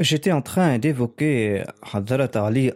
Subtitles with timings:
[0.00, 2.70] J'étais en train d'évoquer Hadrat Ali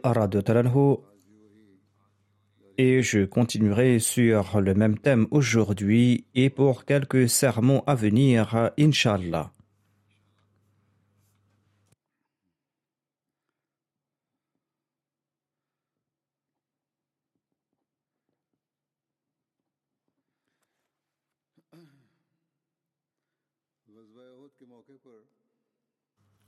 [2.78, 9.52] et je continuerai sur le même thème aujourd'hui et pour quelques sermons à venir, Inch'Allah.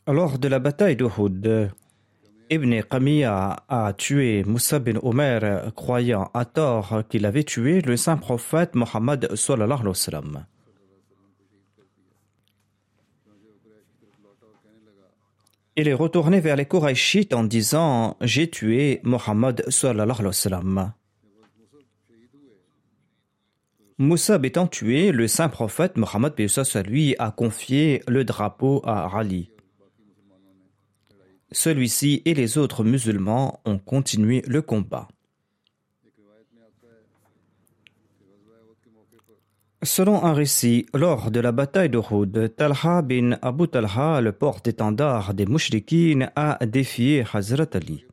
[0.06, 1.70] Lors de la bataille d'Uhud,
[2.50, 8.18] Ibn Qamiya a tué Moussa bin Omer, croyant à tort qu'il avait tué le saint
[8.18, 9.30] prophète Mohammed.
[15.76, 19.64] Il est retourné vers les Qurayshites en disant J'ai tué Mohammed.
[23.96, 26.34] Moussa étant tué, le saint prophète Mohammed
[26.86, 29.53] lui a confié le drapeau à Ali.
[31.54, 35.06] Celui-ci et les autres musulmans ont continué le combat.
[39.84, 45.32] Selon un récit, lors de la bataille de Houd, Talha bin Abu Talha, le porte-étendard
[45.32, 48.04] des Mushrikines, a défié Hazrat Ali.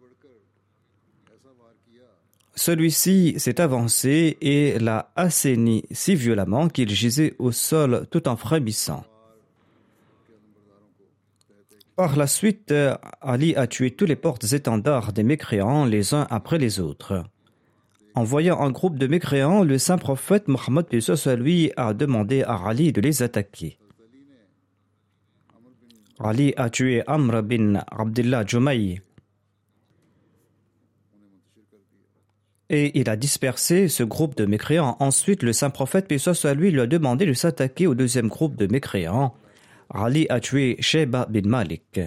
[2.56, 9.03] Celui-ci s'est avancé et l'a assaini si violemment qu'il gisait au sol tout en frémissant.
[12.01, 12.73] Par la suite,
[13.22, 17.23] Ali a tué tous les portes-étendards des mécréants les uns après les autres.
[18.16, 20.88] En voyant un groupe de mécréants, le saint prophète Mohammed
[21.38, 23.78] lui a demandé à Ali de les attaquer.
[26.19, 29.00] Ali a tué Amr bin Abdullah Jumaï
[32.72, 34.97] et il a dispersé ce groupe de mécréants.
[35.00, 39.35] Ensuite, le saint prophète lui lui a demandé de s'attaquer au deuxième groupe de mécréants.
[39.94, 42.00] Ali a tué Sheba bin Malik.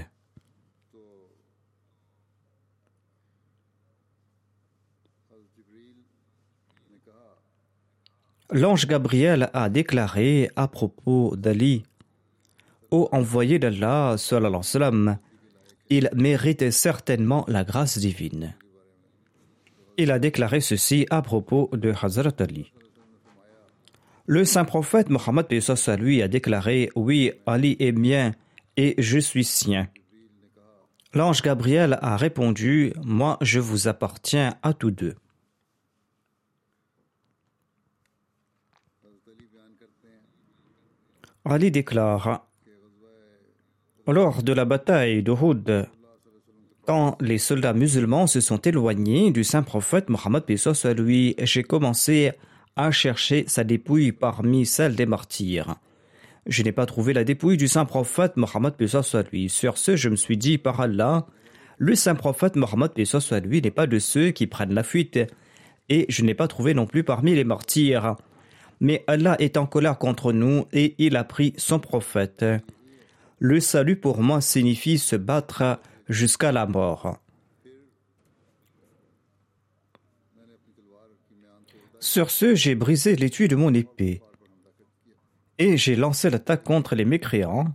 [8.50, 11.82] L'ange Gabriel a déclaré à propos d'Ali
[12.90, 14.16] Ô envoyé d'Allah,
[15.90, 18.54] il mérite certainement la grâce divine.
[19.98, 22.73] Il a déclaré ceci à propos de Hazrat Ali.
[24.26, 25.46] Le saint prophète Mohammed
[25.98, 28.32] lui a déclaré Oui, Ali est mien
[28.76, 29.88] et je suis sien.
[31.12, 35.14] L'ange Gabriel a répondu Moi, je vous appartiens à tous deux.
[41.44, 42.46] Ali déclare
[44.06, 45.86] Lors de la bataille d'Uhud,
[46.86, 50.44] quand les soldats musulmans se sont éloignés du saint prophète Mohammed
[50.96, 52.32] lui, j'ai commencé à
[52.90, 55.76] chercher sa dépouille parmi celles des martyrs.
[56.46, 58.74] Je n'ai pas trouvé la dépouille du saint prophète Mohammed
[59.32, 59.48] lui.
[59.48, 61.26] Sur ce, je me suis dit par Allah,
[61.78, 62.92] le saint prophète Mohammed
[63.44, 65.18] lui n'est pas de ceux qui prennent la fuite,
[65.88, 68.16] et je n'ai pas trouvé non plus parmi les martyrs.
[68.80, 72.44] Mais Allah est en colère contre nous et il a pris son prophète.
[73.38, 77.18] Le salut pour moi signifie se battre jusqu'à la mort.
[82.04, 84.20] Sur ce, j'ai brisé l'étui de mon épée
[85.58, 87.74] et j'ai lancé l'attaque contre les mécréants.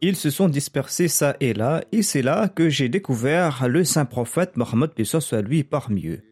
[0.00, 4.06] ils se sont dispersés ça et là, et c'est là que j'ai découvert le saint
[4.06, 6.22] prophète Mohammed soit lui parmi eux.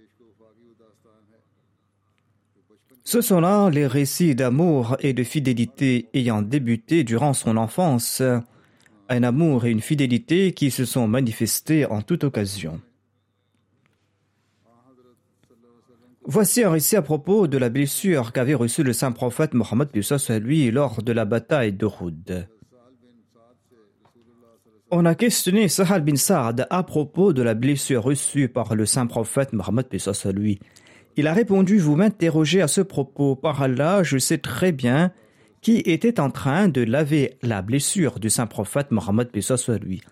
[3.04, 8.20] Ce sont là les récits d'amour et de fidélité ayant débuté durant son enfance,
[9.08, 12.80] un amour et une fidélité qui se sont manifestés en toute occasion.
[16.24, 19.88] Voici un récit à propos de la blessure qu'avait reçue le saint prophète Mohammed
[20.40, 22.48] lui lors de la bataille de Houd.
[24.90, 29.06] On a questionné Sahal bin Saad à propos de la blessure reçue par le saint
[29.06, 29.86] prophète Mohammed
[30.32, 30.60] lui.
[31.16, 33.34] Il a répondu Vous m'interrogez à ce propos.
[33.34, 35.10] Par Allah, je sais très bien
[35.60, 39.28] qui était en train de laver la blessure du saint prophète Mohammed
[39.82, 40.02] lui.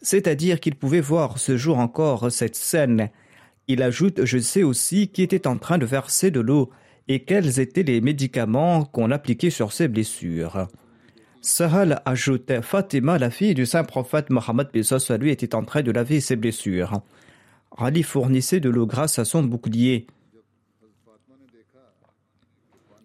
[0.00, 3.10] C'est-à-dire qu'il pouvait voir ce jour encore cette scène
[3.68, 6.70] il ajoute Je sais aussi qui était en train de verser de l'eau
[7.08, 10.68] et quels étaient les médicaments qu'on appliquait sur ses blessures.
[11.40, 14.68] Sahal ajoute Fatima, la fille du saint prophète Mohammed
[15.20, 17.02] lui était en train de laver ses blessures.
[17.76, 20.06] Ali fournissait de l'eau grâce à son bouclier.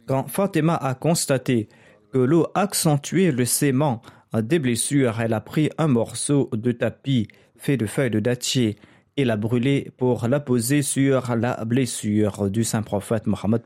[0.08, 1.70] Quand Fatima a constaté
[2.12, 4.02] que l'eau accentuait le sément
[4.34, 8.76] des blessures, elle a pris un morceau de tapis fait de feuilles de dattier
[9.18, 13.62] et l'a brûlé pour la poser sur la blessure du saint prophète Mohammed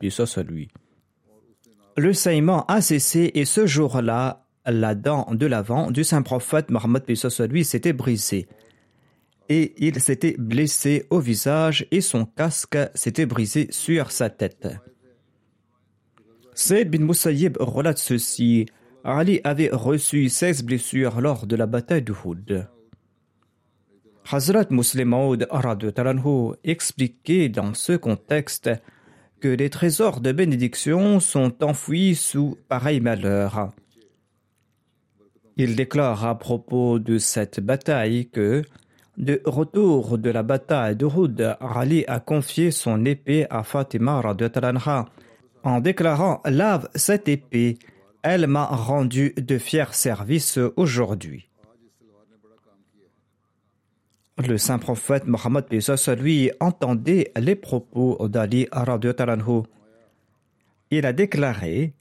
[0.48, 0.70] lui.
[1.98, 7.04] Le saignement a cessé et ce jour-là, la dent de l'avant du saint prophète Mohammed
[7.50, 8.48] lui s'était brisée.
[9.48, 14.68] Et il s'était blessé au visage et son casque s'était brisé sur sa tête.
[16.56, 18.66] Saïd bin Musayyib relate ceci.
[19.04, 22.68] Ali avait reçu 16 blessures lors de la bataille de Houd.
[24.32, 25.48] Hazrat Muslim Maud
[26.64, 28.70] expliquait dans ce contexte
[29.40, 33.72] que les trésors de bénédiction sont enfouis sous pareil malheur.
[35.58, 38.64] Il déclare à propos de cette bataille que,
[39.18, 44.22] de retour de la bataille de Houd, Ali a confié son épée à Fatima
[45.64, 47.78] en déclarant Lave cette épée,
[48.22, 51.48] elle m'a rendu de fiers services aujourd'hui.
[54.38, 55.66] Le saint prophète Mohammed
[56.20, 58.68] lui entendait les propos d'Ali
[60.92, 61.94] Il a déclaré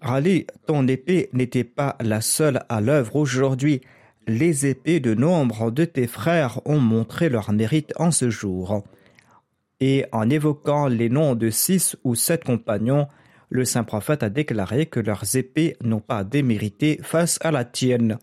[0.00, 3.80] Ali, ton épée n'était pas la seule à l'œuvre aujourd'hui.
[4.26, 8.82] Les épées de nombre de tes frères ont montré leur mérite en ce jour.
[9.80, 13.06] Et en évoquant les noms de six ou sept compagnons,
[13.50, 18.18] le saint prophète a déclaré que leurs épées n'ont pas démérité face à la tienne.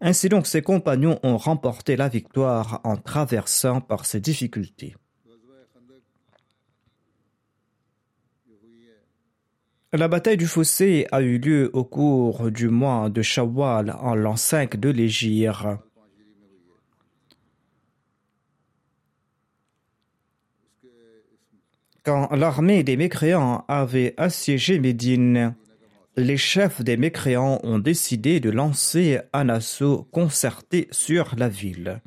[0.00, 4.96] Ainsi donc, ses compagnons ont remporté la victoire en traversant par ces difficultés.
[9.92, 14.36] La bataille du fossé a eu lieu au cours du mois de Shawwal en l'an
[14.36, 15.66] 5 de l'Égypte.
[22.04, 25.54] Quand l'armée des mécréants avait assiégé Médine,
[26.16, 32.00] les chefs des mécréants ont décidé de lancer un assaut concerté sur la ville.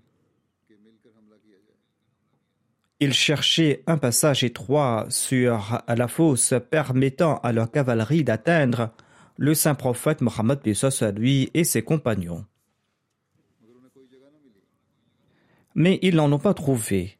[2.99, 8.91] Ils cherchaient un passage étroit sur la fosse permettant à leur cavalerie d'atteindre
[9.37, 10.59] le saint prophète Mohammed
[11.01, 12.45] à lui et ses compagnons.
[15.75, 17.17] Mais ils n'en ont pas trouvé.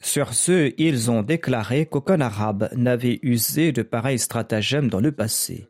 [0.00, 5.68] Sur ce, ils ont déclaré qu'aucun arabe n'avait usé de pareils stratagèmes dans le passé.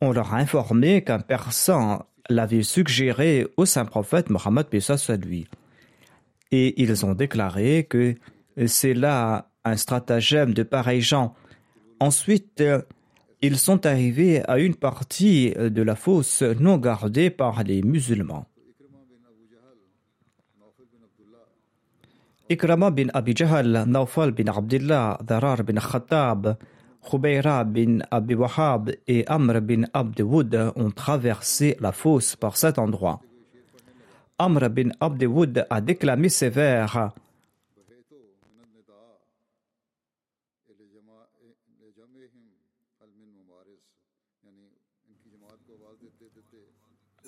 [0.00, 4.66] On leur a informé qu'un persan l'avait suggéré au saint prophète Mohammed
[5.08, 5.46] à lui.
[6.50, 8.16] Et ils ont déclaré que
[8.66, 11.34] c'est là un stratagème de pareils gens.
[12.00, 12.62] Ensuite,
[13.40, 18.49] ils sont arrivés à une partie de la fosse non gardée par les musulmans.
[22.50, 26.58] Ikrama bin Abi Jahl, Naufal bin Abdullah, Darar bin Khattab,
[27.00, 30.20] Khubayra bin Abi Wahab et Amr bin Abd
[30.74, 33.20] ont traversé la fosse par cet endroit.
[34.36, 37.12] Amr bin Abd a déclamé ces vers.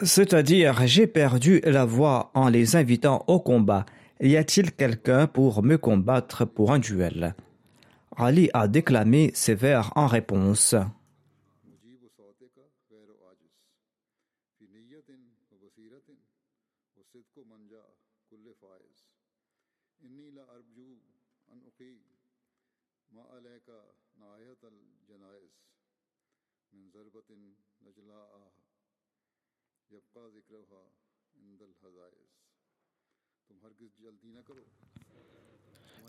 [0.03, 3.87] C'est-à-dire, j'ai perdu la voix en les invitant au combat.
[4.25, 7.35] Y a-t-il quelqu'un pour me combattre pour un duel?
[8.17, 10.77] Ali a déclamé ces vers en réponse.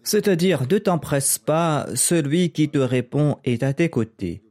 [0.04, 4.42] C'est-à-dire, ne t'empresse pas, celui qui te répond est à tes côtés.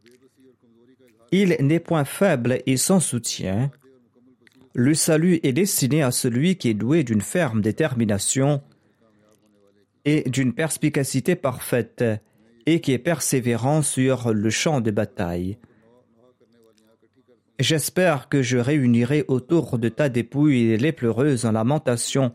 [1.30, 3.70] Il n'est point faible et sans soutien.
[4.74, 8.62] Le salut est destiné à celui qui est doué d'une ferme détermination
[10.04, 12.04] et d'une perspicacité parfaite
[12.66, 15.58] et qui est persévérant sur le champ de bataille.
[17.58, 22.32] J'espère que je réunirai autour de ta dépouille les pleureuses en lamentation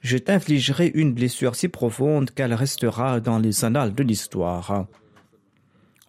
[0.00, 4.86] je t'infligerai une blessure si profonde qu'elle restera dans les annales de l'histoire.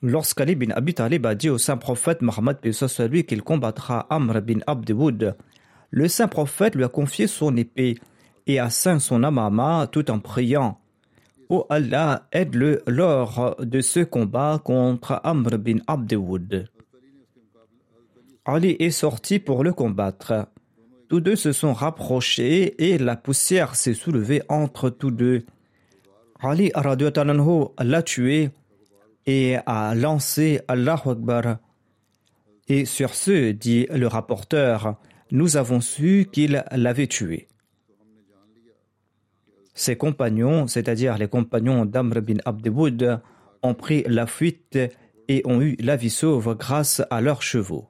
[0.01, 4.41] Lorsqu'Ali bin Abi Talib a dit au saint prophète Mohammed soit lui qu'il combattra Amr
[4.41, 5.35] bin Abdewood,
[5.91, 7.97] le saint prophète lui a confié son épée
[8.47, 10.79] et a ceint son amama tout en priant.
[11.49, 16.67] Ô Allah, aide-le lors de ce combat contre Amr bin Abdewood.
[18.45, 20.47] Ali est sorti pour le combattre.
[21.09, 25.43] Tous deux se sont rapprochés et la poussière s'est soulevée entre tous deux.
[26.39, 28.51] Ali l'a tué
[29.25, 31.57] et a lancé Allahu Akbar.
[32.67, 34.99] Et sur ce, dit le rapporteur,
[35.31, 37.47] nous avons su qu'il l'avait tué.
[39.73, 43.19] Ses compagnons, c'est-à-dire les compagnons d'Amr bin Abdewood,
[43.63, 44.77] ont pris la fuite
[45.27, 47.87] et ont eu la vie sauve grâce à leurs chevaux.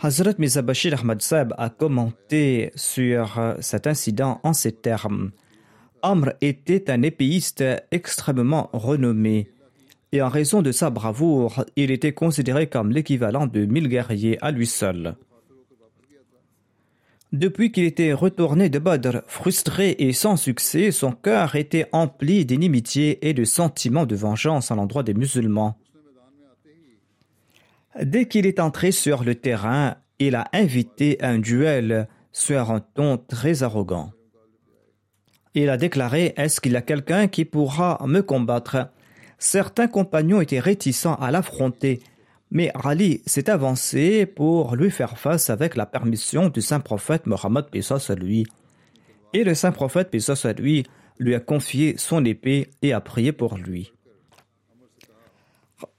[0.00, 5.32] Hazrat Mirza Bashir Ahmad Saab a commenté sur euh, cet incident en ces termes.
[6.02, 9.48] Amr était un épéiste extrêmement renommé
[10.12, 14.52] et en raison de sa bravoure, il était considéré comme l'équivalent de mille guerriers à
[14.52, 15.16] lui seul.
[17.32, 23.28] Depuis qu'il était retourné de Badr, frustré et sans succès, son cœur était empli d'inimitié
[23.28, 25.76] et de sentiments de vengeance à l'endroit des musulmans.
[28.02, 33.18] Dès qu'il est entré sur le terrain, il a invité un duel sur un ton
[33.18, 34.12] très arrogant.
[35.54, 38.90] Il a déclaré Est-ce qu'il y a quelqu'un qui pourra me combattre?
[39.38, 42.00] Certains compagnons étaient réticents à l'affronter,
[42.50, 47.66] mais Ali s'est avancé pour lui faire face avec la permission du saint prophète Mohammed
[47.72, 48.46] à lui.
[49.32, 50.84] Et le saint prophète à lui
[51.18, 53.92] lui a confié son épée et a prié pour lui.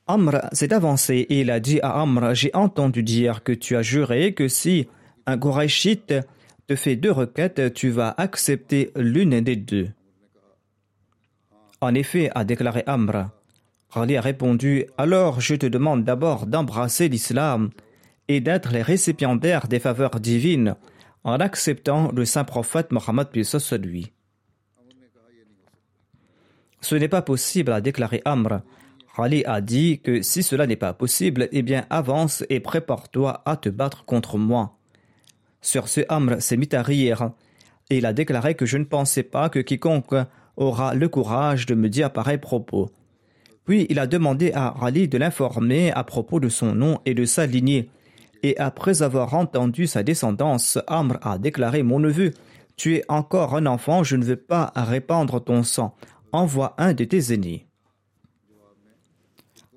[0.09, 3.83] Amr s'est avancé et il a dit à Amr J'ai entendu dire que tu as
[3.83, 4.87] juré que si
[5.27, 6.15] un Goraïchite
[6.65, 9.89] te fait deux requêtes, tu vas accepter l'une des deux.
[11.79, 13.29] En effet, a déclaré Amr.
[13.93, 17.69] Ali a répondu Alors je te demande d'abord d'embrasser l'islam
[18.27, 20.75] et d'être les récipiendaires des faveurs divines
[21.23, 23.27] en acceptant le saint prophète Mohammed
[23.83, 24.11] lui.
[26.81, 28.61] Ce n'est pas possible, a déclaré Amr.
[29.23, 33.57] Ali a dit que si cela n'est pas possible, eh bien avance et prépare-toi à
[33.57, 34.77] te battre contre moi.
[35.61, 37.31] Sur ce, Amr s'est mis à rire
[37.89, 40.15] et il a déclaré que je ne pensais pas que quiconque
[40.57, 42.89] aura le courage de me dire pareil propos.
[43.65, 47.25] Puis il a demandé à Ali de l'informer à propos de son nom et de
[47.25, 47.89] sa lignée.
[48.41, 52.33] Et après avoir entendu sa descendance, Amr a déclaré Mon neveu,
[52.77, 55.95] tu es encore un enfant, je ne veux pas répandre ton sang.
[56.31, 57.68] Envoie un de tes aînés.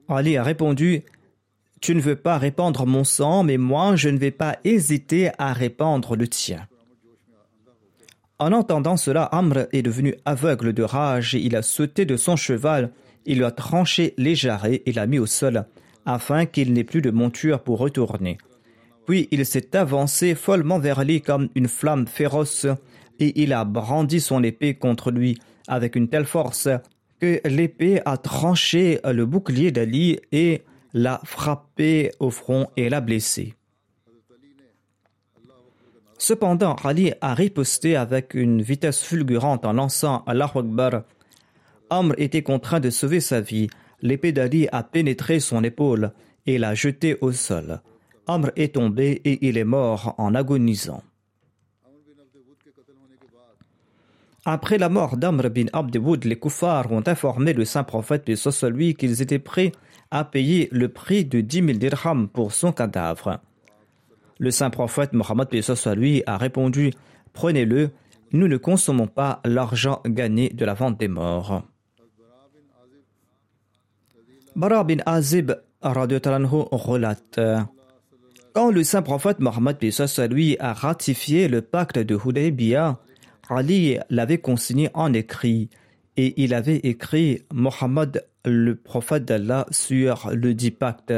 [0.09, 1.03] Ali a répondu
[1.81, 5.53] Tu ne veux pas répandre mon sang, mais moi je ne vais pas hésiter à
[5.53, 6.67] répandre le tien.
[8.39, 12.35] En entendant cela, Amr est devenu aveugle de rage et il a sauté de son
[12.35, 12.91] cheval,
[13.25, 15.65] il lui a tranché les jarrets et l'a mis au sol,
[16.07, 18.39] afin qu'il n'ait plus de monture pour retourner.
[19.07, 22.67] Puis il s'est avancé follement vers lui comme une flamme féroce,
[23.21, 26.69] et il a brandi son épée contre lui avec une telle force
[27.45, 30.63] l'épée a tranché le bouclier d'Ali et
[30.95, 33.55] l'a frappé au front et l'a blessé.
[36.19, 41.03] Cependant, Ali a riposté avec une vitesse fulgurante en lançant Allahu Akbar.
[41.91, 43.69] Amr était contraint de sauver sa vie.
[44.03, 46.13] L'épée d'Ali a pénétré son épaule
[46.47, 47.81] et l'a jeté au sol.
[48.29, 51.03] Amr est tombé et il est mort en agonisant.
[54.45, 58.95] Après la mort d'Amr bin Abdewood, les koufars ont informé le saint prophète de celui
[58.97, 59.71] qu'ils étaient prêts
[60.11, 63.39] à payer le prix de 10 000 dirhams pour son cadavre.
[64.39, 65.47] Le saint prophète Mohammed
[65.97, 66.93] lui a répondu
[67.33, 67.91] Prenez-le,
[68.33, 71.63] nous ne consommons pas l'argent gagné de la vente des morts.
[74.57, 77.41] Bara bin Azib relate
[78.53, 79.77] Quand le saint prophète Mohammed
[80.31, 82.99] lui a ratifié le pacte de Hudaybiyah,
[83.49, 85.69] Ali l'avait consigné en écrit
[86.17, 91.13] et il avait écrit Mohammed le prophète d'Allah sur le dit pacte.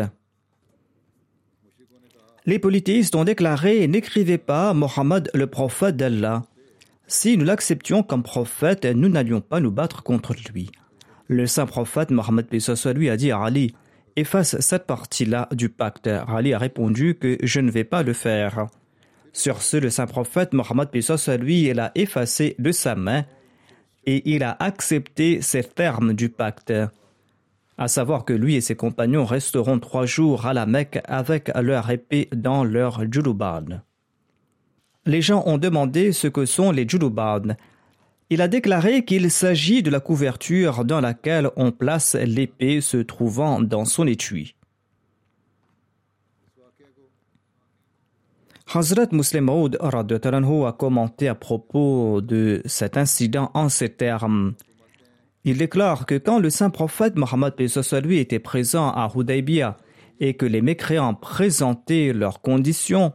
[2.46, 6.42] Les polythéistes ont déclaré N'écrivez pas Mohammed le prophète d'Allah.
[7.06, 10.70] Si nous l'acceptions comme prophète, nous n'allions pas nous battre contre lui.
[11.28, 12.46] Le saint prophète Mohammed
[12.94, 13.74] lui a dit à Ali
[14.16, 16.06] Efface cette partie-là du pacte.
[16.06, 18.68] Ali a répondu que je ne vais pas le faire.
[19.34, 20.88] Sur ce, le saint prophète Mohammed
[21.40, 23.24] lui l'a effacé de sa main
[24.06, 26.72] et il a accepté ces termes du pacte
[27.76, 31.90] à savoir que lui et ses compagnons resteront trois jours à la Mecque avec leur
[31.90, 33.82] épée dans leur julubad.
[35.06, 37.56] Les gens ont demandé ce que sont les julubad.
[38.30, 43.60] Il a déclaré qu'il s'agit de la couverture dans laquelle on place l'épée se trouvant
[43.60, 44.54] dans son étui.
[48.76, 54.54] Hazrat Muslim Maud a commenté à propos de cet incident en ces termes.
[55.44, 57.54] Il déclare que quand le saint prophète Mohammed
[58.02, 59.76] lui était présent à Hudaybiyah
[60.18, 63.12] et que les mécréants présentaient leurs conditions,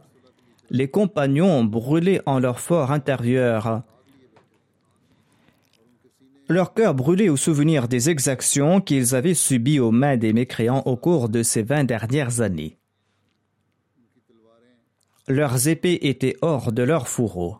[0.70, 3.82] les compagnons brûlaient en leur fort intérieur.
[6.48, 10.96] Leur cœur brûlait au souvenir des exactions qu'ils avaient subies aux mains des mécréants au
[10.96, 12.79] cours de ces vingt dernières années.
[15.28, 17.58] Leurs épées étaient hors de leur fourreau.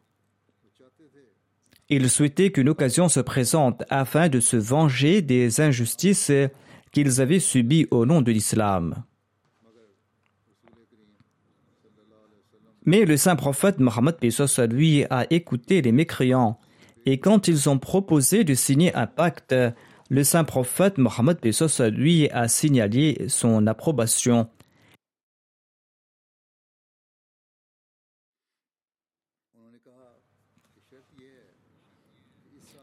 [1.89, 6.33] Ils souhaitaient qu'une occasion se présente afin de se venger des injustices
[6.93, 9.03] qu'ils avaient subies au nom de l'islam.
[12.87, 14.17] Mais le saint prophète Mohammed
[14.71, 16.59] lui a écouté les mécréants
[17.07, 19.55] et quand ils ont proposé de signer un pacte,
[20.09, 21.39] le saint prophète Mohammed
[21.93, 24.49] lui a signalé son approbation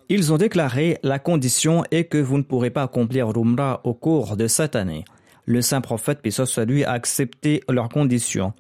[0.09, 4.37] Ils ont déclaré la condition est que vous ne pourrez pas accomplir l'Umrah au cours
[4.37, 5.03] de cette année.
[5.43, 8.53] Le saint prophète, puis soit lui, a accepté leurs conditions.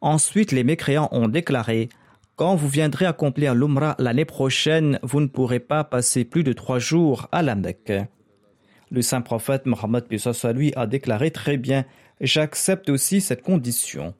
[0.00, 1.88] Ensuite, les mécréants ont déclaré
[2.36, 6.78] Quand vous viendrez accomplir l'Umrah l'année prochaine, vous ne pourrez pas passer plus de trois
[6.78, 7.92] jours à la Mecque.
[8.92, 10.22] Le saint prophète Mohammed, puis
[10.54, 11.84] lui, a déclaré Très bien,
[12.20, 14.14] j'accepte aussi cette condition.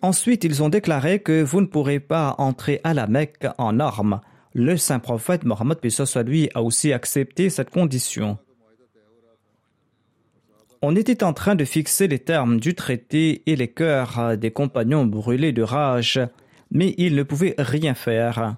[0.00, 4.20] Ensuite, ils ont déclaré que vous ne pourrez pas entrer à la Mecque en armes
[4.54, 5.78] le saint prophète Mohammed
[6.26, 8.38] lui a aussi accepté cette condition.
[10.82, 15.06] On était en train de fixer les termes du traité et les cœurs des compagnons
[15.06, 16.20] brûlés de rage,
[16.70, 18.56] mais ils ne pouvaient rien faire.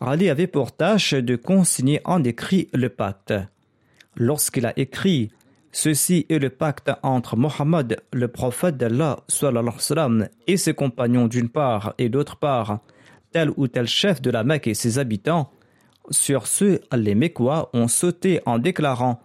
[0.00, 3.34] Ali avait pour tâche de consigner en écrit le pacte.
[4.16, 5.30] Lorsqu'il a écrit
[5.70, 9.18] Ceci est le pacte entre Mohammed, le prophète d'Allah,
[10.46, 12.80] et ses compagnons d'une part et d'autre part,
[13.32, 15.50] tel ou tel chef de la Mecque et ses habitants.
[16.10, 19.20] Sur ce, les Mécois ont sauté en déclarant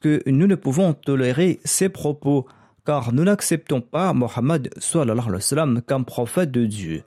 [0.00, 2.46] que nous ne pouvons tolérer ces propos
[2.86, 4.72] car nous n'acceptons pas Mohammed
[5.86, 7.02] comme prophète de Dieu.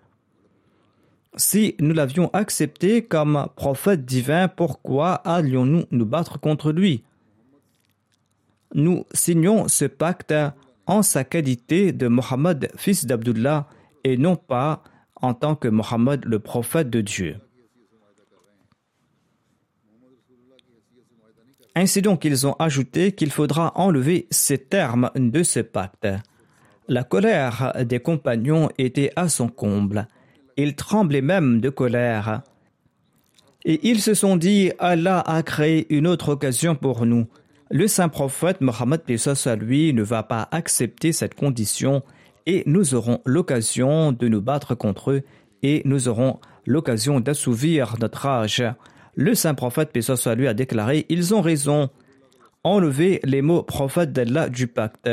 [1.38, 7.04] Si nous l'avions accepté comme prophète divin, pourquoi allions-nous nous battre contre lui?
[8.74, 10.34] Nous signons ce pacte
[10.86, 13.68] en sa qualité de Mohammed, fils d'Abdullah,
[14.04, 14.84] et non pas
[15.22, 17.38] en tant que Mohammed le prophète de Dieu.
[21.76, 26.08] Ainsi donc, ils ont ajouté qu'il faudra enlever ces termes de ce pacte.
[26.88, 30.08] La colère des compagnons était à son comble.
[30.58, 32.42] Ils tremblaient même de colère.
[33.64, 37.28] Et ils se sont dit Allah a créé une autre occasion pour nous.
[37.70, 39.02] Le saint prophète Mohammed
[39.62, 42.04] lui ne va pas accepter cette condition
[42.46, 45.22] et nous aurons l'occasion de nous battre contre eux
[45.64, 48.64] et nous aurons l'occasion d'assouvir notre âge.
[49.16, 51.90] Le saint prophète, paix soit lui, a déclaré Ils ont raison.
[52.64, 55.10] Enlevez les mots prophète d'Allah du pacte.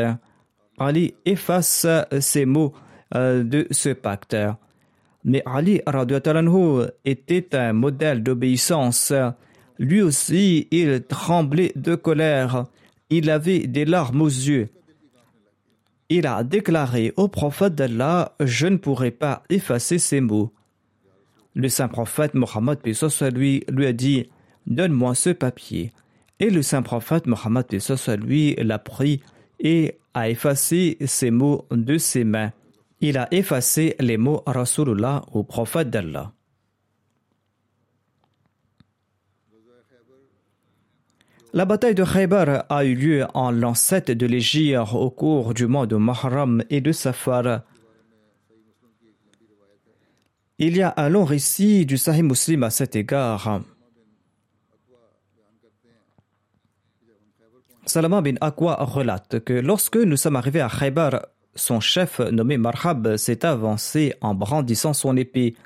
[0.79, 1.87] Ali efface
[2.21, 2.73] ces mots
[3.15, 4.37] euh, de ce pacte.
[5.25, 5.81] Mais Ali
[7.05, 9.13] était un modèle d'obéissance.
[9.79, 12.67] Lui aussi, il tremblait de colère.
[13.11, 14.69] Il avait des larmes aux yeux
[16.09, 20.53] il a déclaré au prophète d'Allah Je ne pourrai pas effacer ces mots.
[21.55, 22.79] Le saint prophète Mohammed
[23.35, 24.29] lui, lui a dit
[24.67, 25.93] Donne-moi ce papier.
[26.41, 27.67] Et le saint prophète Mohammed
[28.23, 29.21] lui l'a pris
[29.61, 32.53] et a effacé ces mots de ses mains.
[33.01, 36.33] Il a effacé les mots Rasulullah au prophète d'Allah.
[41.55, 45.87] La bataille de Khaybar a eu lieu en l'an de l'Égypte au cours du mois
[45.87, 47.63] de Mahram et de Safar.
[50.59, 53.63] Il y a un long récit du Sahih Muslim à cet égard.
[57.87, 63.17] Salama bin Akwa relate que lorsque nous sommes arrivés à Khaybar, son chef nommé Marhab
[63.17, 65.57] s'est avancé en brandissant son épée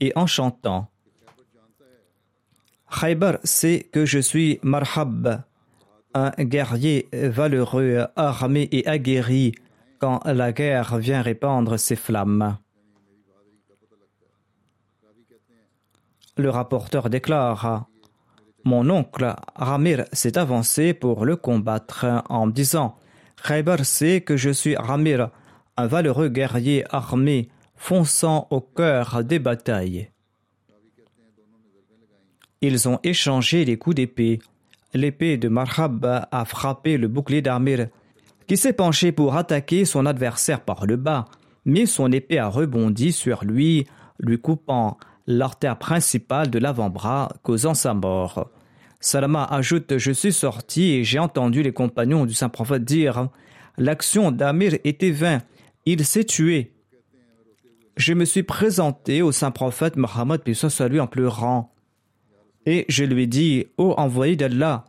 [0.00, 0.88] et en chantant.
[2.90, 5.42] Khaybar sait que je suis Marhab,
[6.14, 9.52] un guerrier valeureux, armé et aguerri
[9.98, 12.58] quand la guerre vient répandre ses flammes.
[16.36, 17.86] Le rapporteur déclare
[18.64, 22.96] Mon oncle Ramir s'est avancé pour le combattre en disant
[23.44, 25.30] Khaybar sait que je suis Ramir,
[25.76, 30.10] un valeureux guerrier armé fonçant au cœur des batailles.
[32.60, 34.40] Ils ont échangé les coups d'épée.
[34.94, 37.88] L'épée de Marhab a frappé le bouclier d'Armir,
[38.46, 41.26] qui s'est penché pour attaquer son adversaire par le bas,
[41.64, 43.86] mais son épée a rebondi sur lui,
[44.18, 48.50] lui coupant l'artère principale de l'avant-bras, causant sa mort.
[48.98, 53.28] Salama ajoute Je suis sorti et j'ai entendu les compagnons du saint prophète dire
[53.76, 55.42] L'action d'Amir était vaine,
[55.86, 56.72] il s'est tué.
[57.96, 61.72] Je me suis présenté au saint prophète Mohammed, lui en pleurant.
[62.70, 64.84] Et je lui dit Ô envoyé d'Allah,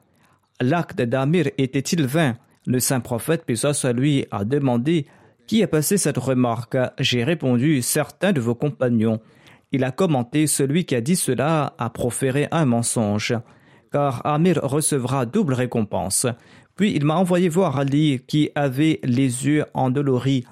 [0.59, 2.35] l'acte d'Amir était-il vain?
[2.65, 5.05] Le saint prophète, puis soit lui, a demandé
[5.47, 6.75] Qui a passé cette remarque?
[6.99, 9.21] J'ai répondu Certains de vos compagnons.
[9.71, 13.33] Il a commenté Celui qui a dit cela a proféré un mensonge,
[13.93, 16.27] car Amir recevra double récompense.
[16.75, 20.43] Puis il m'a envoyé voir Ali qui avait les yeux endoloris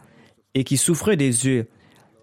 [0.54, 1.68] et qui souffrait des yeux.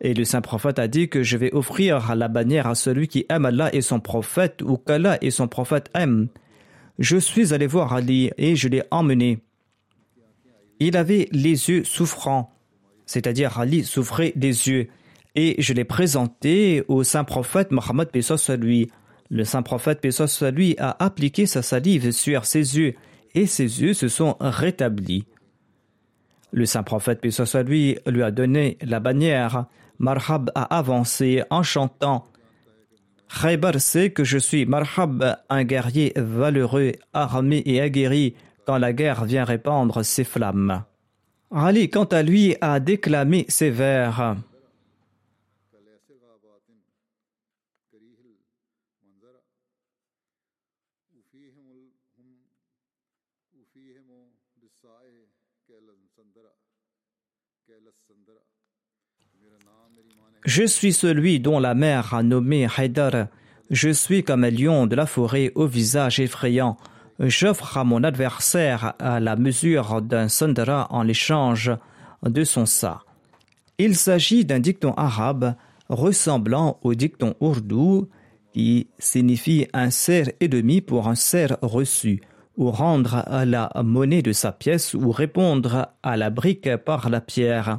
[0.00, 3.26] Et le saint prophète a dit que je vais offrir la bannière à celui qui
[3.28, 6.28] aime Allah et son prophète ou qu'Allah et son prophète aiment.
[6.98, 9.38] Je suis allé voir Ali et je l'ai emmené.
[10.80, 12.52] Il avait les yeux souffrants,
[13.06, 14.88] c'est-à-dire Ali souffrait des yeux
[15.34, 18.90] et je l'ai présenté au saint prophète Mohammed Pesos lui.
[19.30, 22.94] Le saint prophète Pesos lui a appliqué sa salive sur ses yeux
[23.34, 25.26] et ses yeux se sont rétablis.
[26.52, 29.66] Le saint prophète Pesos lui lui a donné la bannière.
[29.98, 32.26] Marhab a avancé en chantant
[33.40, 38.34] Khaybar sait que je suis Marhab, un guerrier valeureux, armé et aguerri
[38.66, 40.84] quand la guerre vient répandre ses flammes.
[41.54, 44.36] Ali, quant à lui, a déclamé ces vers.
[60.44, 63.28] Je suis celui dont la mère a nommé Haidar.
[63.70, 66.76] Je suis comme un lion de la forêt au visage effrayant.
[67.18, 71.72] J'offre à mon adversaire à la mesure d'un sandara en l'échange
[72.22, 73.04] de son sa.
[73.78, 75.54] Il s'agit d'un dicton arabe
[75.88, 78.10] ressemblant au dicton ourdou
[78.52, 82.20] qui signifie un cerf et demi pour un cerf reçu,
[82.58, 87.22] ou rendre à la monnaie de sa pièce ou répondre à la brique par la
[87.22, 87.78] pierre.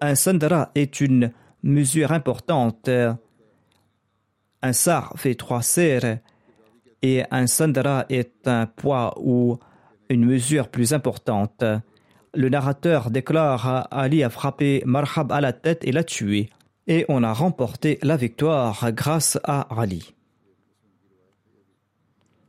[0.00, 2.88] Un sandara est une mesure importante.
[4.62, 6.18] Un sar fait trois serres
[7.02, 9.58] et un sandara est un poids ou
[10.08, 11.64] une mesure plus importante.
[12.34, 16.50] Le narrateur déclare Ali a frappé Marhab à la tête et l'a tué.
[16.86, 20.14] Et on a remporté la victoire grâce à Ali.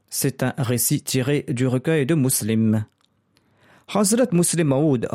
[0.10, 2.86] C'est un récit tiré du recueil de Muslim.
[3.94, 5.08] Hazrat Muslim Maoud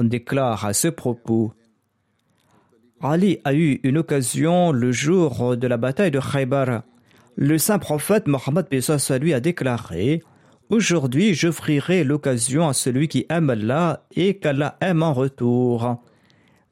[0.00, 1.52] déclare à ce propos
[3.06, 6.84] Ali a eu une occasion le jour de la bataille de Khaybar.
[7.36, 8.66] Le saint prophète Mohammed
[9.20, 10.22] lui a déclaré
[10.70, 16.02] Aujourd'hui, j'offrirai l'occasion à celui qui aime Allah et qu'Allah aime en retour.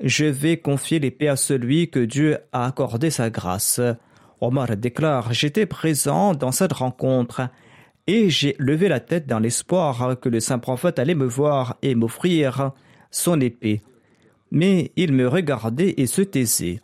[0.01, 3.83] Je vais confier l'épée à celui que Dieu a accordé sa grâce.
[4.40, 7.42] Omar déclare J'étais présent dans cette rencontre
[8.07, 11.95] et j'ai levé la tête dans l'espoir que le saint prophète allait me voir et
[11.95, 12.71] m'offrir
[13.11, 13.83] son épée
[14.53, 16.81] mais il me regardait et se taisait.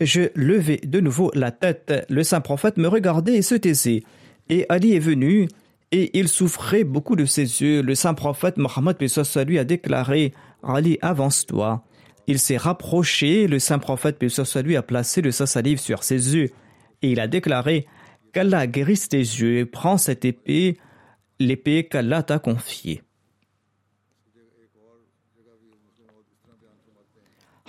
[0.00, 4.02] Je levai de nouveau la tête, le saint prophète me regardait et se taisait.
[4.50, 5.48] Et Ali est venu,
[5.92, 7.80] et il souffrait beaucoup de ses yeux.
[7.80, 8.96] Le saint prophète Mohammed
[9.46, 11.82] lui a déclaré Ali, avance-toi.
[12.26, 14.22] Il s'est rapproché, le saint prophète
[14.62, 16.50] lui a placé le sa salive sur ses yeux,
[17.00, 17.86] et il a déclaré
[18.32, 20.76] qu'Allah guérisse tes yeux, prends cette épée,
[21.38, 23.02] l'épée qu'Allah t'a confiée.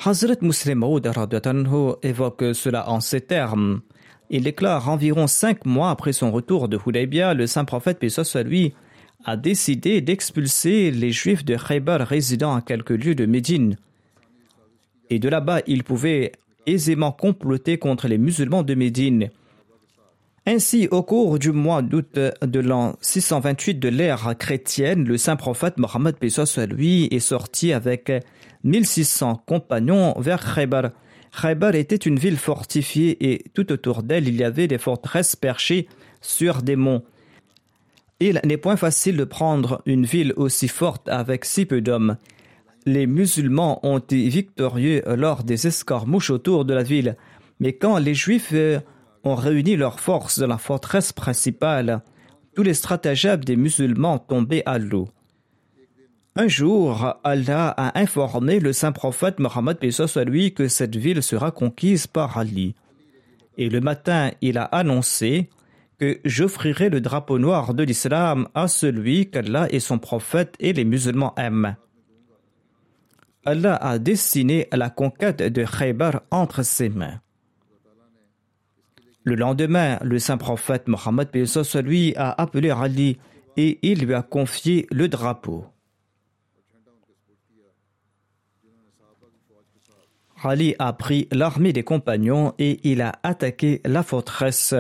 [0.08, 1.12] Hazrat Muslim Maud
[2.04, 3.82] évoque cela en ces termes.
[4.30, 8.76] Il déclare environ cinq mois après son retour de Hudaybiyah, le saint prophète Pesos lui
[9.24, 13.78] a décidé d'expulser les juifs de Khaybar résidant à quelques lieues de Médine.
[15.10, 16.34] Et de là-bas, il pouvait
[16.68, 19.32] aisément comploter contre les musulmans de Médine.
[20.48, 25.80] Ainsi, au cours du mois d'août de l'an 628 de l'ère chrétienne, le saint prophète
[25.80, 28.12] Mohammed soit lui est sorti avec
[28.64, 30.92] 1600 compagnons vers Khaybar.
[31.42, 35.88] Khaybar était une ville fortifiée et tout autour d'elle il y avait des forteresses perchées
[36.22, 37.04] sur des monts.
[38.20, 42.18] Il n'est point facile de prendre une ville aussi forte avec si peu d'hommes.
[42.86, 47.18] Les musulmans ont été victorieux lors des escarmouches autour de la ville,
[47.60, 48.54] mais quand les juifs
[49.26, 52.02] ont réuni leurs forces dans la forteresse principale,
[52.56, 55.10] tous les stratagèmes des musulmans tombaient à l'eau.
[56.38, 59.78] Un jour, Allah a informé le saint prophète Mohammed
[60.28, 62.76] lui que cette ville sera conquise par Ali.
[63.58, 65.50] Et le matin, il a annoncé
[65.98, 70.84] que j'offrirai le drapeau noir de l'islam à celui qu'Allah et son prophète et les
[70.84, 71.78] musulmans aiment.
[73.46, 77.22] Allah a destiné la conquête de Khaybar entre ses mains.
[79.26, 81.30] Le lendemain, le saint prophète Mohammed
[81.84, 83.18] lui a appelé Ali
[83.58, 85.66] et il lui a confié le drapeau.
[90.44, 94.76] Ali a pris l'armée des compagnons et il a attaqué la forteresse.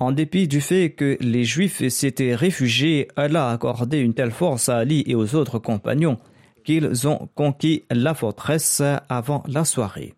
[0.00, 4.68] En dépit du fait que les Juifs s'étaient réfugiés, Allah a accordé une telle force
[4.68, 6.18] à Ali et aux autres compagnons
[6.64, 10.15] qu'ils ont conquis la forteresse avant la soirée.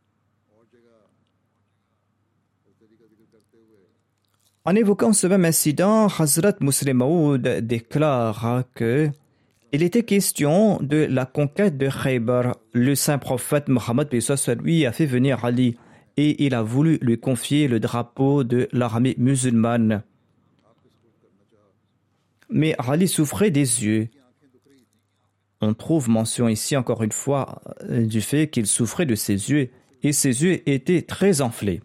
[4.68, 9.08] En évoquant ce même incident, Hazrat Muslim Maud déclare que
[9.72, 12.54] il était question de la conquête de Khaybar.
[12.74, 15.78] Le saint prophète Mohammed a fait venir Ali
[16.18, 20.02] et il a voulu lui confier le drapeau de l'armée musulmane.
[22.50, 24.08] Mais Ali souffrait des yeux.
[25.62, 29.70] On trouve mention ici encore une fois du fait qu'il souffrait de ses yeux
[30.02, 31.80] et ses yeux étaient très enflés.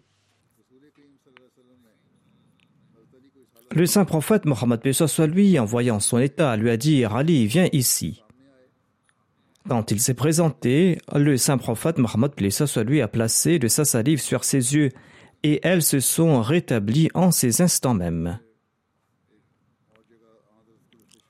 [3.74, 7.68] Le saint prophète Mohammed soit lui, en voyant son état, lui a dit Ali, viens
[7.72, 8.22] ici.
[9.68, 14.20] Quand il s'est présenté, le saint prophète Mohammed soit lui a placé de sa salive
[14.20, 14.90] sur ses yeux
[15.42, 18.38] et elles se sont rétablies en ces instants même.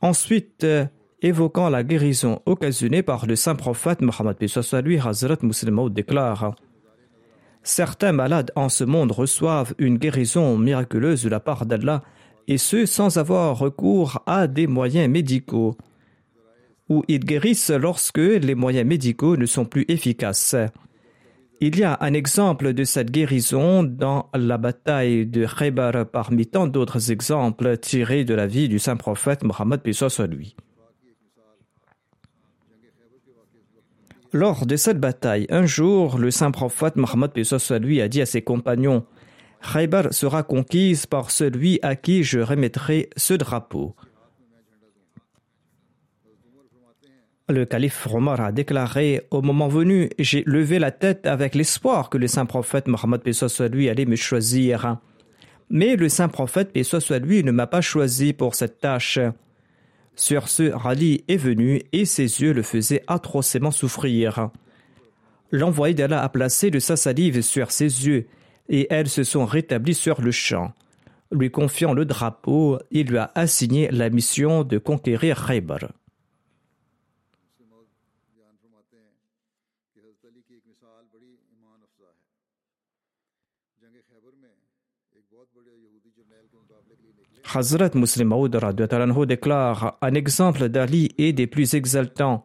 [0.02, 0.66] Ensuite,
[1.22, 4.36] évoquant la guérison occasionnée par le saint prophète Mohammed
[4.84, 6.54] lui, Hazrat Muslim déclare
[7.62, 12.02] Certains malades en ce monde reçoivent une guérison miraculeuse de la part d'Allah
[12.48, 15.76] et ce sans avoir recours à des moyens médicaux,
[16.88, 20.56] ou ils guérissent lorsque les moyens médicaux ne sont plus efficaces.
[21.60, 26.66] Il y a un exemple de cette guérison dans la bataille de Khaybar parmi tant
[26.66, 29.80] d'autres exemples tirés de la vie du saint prophète Mohammed
[30.28, 30.56] lui.
[34.32, 37.30] Lors de cette bataille, un jour, le saint prophète Mohammed
[37.80, 39.06] lui a dit à ses compagnons
[39.72, 43.94] Khaybar sera conquise par celui à qui je remettrai ce drapeau.
[47.48, 52.18] Le calife Omar a déclaré Au moment venu, j'ai levé la tête avec l'espoir que
[52.18, 54.98] le saint prophète Mohammed soit lui allait me choisir.
[55.70, 59.18] Mais le saint prophète soit lui ne m'a pas choisi pour cette tâche.
[60.16, 64.50] Sur ce, Rali est venu et ses yeux le faisaient atrocement souffrir.
[65.50, 68.26] L'envoyé d'Allah a placé de sa salive sur ses yeux
[68.68, 70.72] et elles se sont rétablies sur le champ.
[71.30, 75.88] Lui confiant le drapeau, il lui a assigné la mission de conquérir Khaybar.
[87.56, 88.56] Hazrat Muslim Maud
[89.26, 92.42] déclare un exemple d'Ali est des plus exaltants.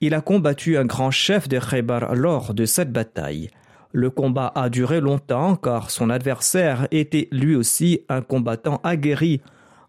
[0.00, 3.50] Il a combattu un grand chef de Khaybar lors de cette bataille.
[3.92, 9.40] Le combat a duré longtemps car son adversaire était lui aussi un combattant aguerri.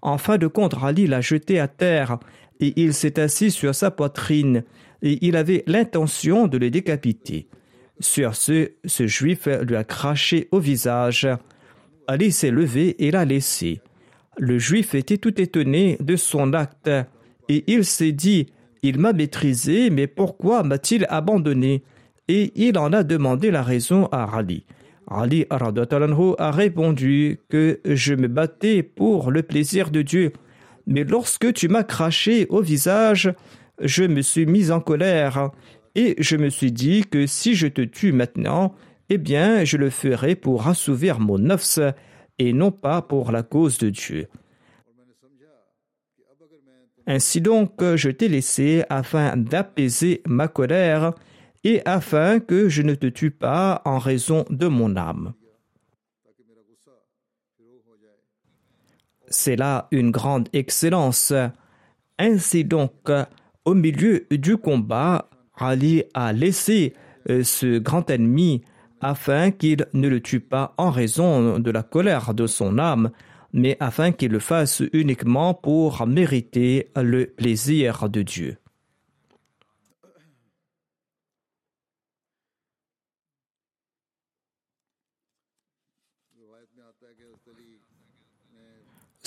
[0.01, 2.17] En fin de compte, Ali l'a jeté à terre
[2.59, 4.63] et il s'est assis sur sa poitrine
[5.03, 7.47] et il avait l'intention de le décapiter.
[7.99, 11.27] Sur ce, ce juif lui a craché au visage.
[12.07, 13.81] Ali s'est levé et l'a laissé.
[14.37, 16.89] Le juif était tout étonné de son acte
[17.49, 18.47] et il s'est dit
[18.81, 21.83] Il m'a maîtrisé, mais pourquoi m'a-t-il abandonné?
[22.31, 24.65] Et il en a demandé la raison à Ali.
[25.09, 30.31] Ali a répondu que je me battais pour le plaisir de Dieu,
[30.87, 33.33] mais lorsque tu m'as craché au visage,
[33.81, 35.51] je me suis mis en colère
[35.95, 38.73] et je me suis dit que si je te tue maintenant,
[39.09, 41.79] eh bien je le ferai pour assouvir mon nefs
[42.39, 44.27] et non pas pour la cause de Dieu.
[47.07, 51.13] Ainsi donc, je t'ai laissé afin d'apaiser ma colère
[51.63, 55.33] et afin que je ne te tue pas en raison de mon âme.
[59.27, 61.33] C'est là une grande excellence.
[62.17, 63.09] Ainsi donc,
[63.63, 66.93] au milieu du combat, Ali a laissé
[67.29, 68.63] euh, ce grand ennemi
[68.99, 73.11] afin qu'il ne le tue pas en raison de la colère de son âme,
[73.53, 78.57] mais afin qu'il le fasse uniquement pour mériter le plaisir de Dieu.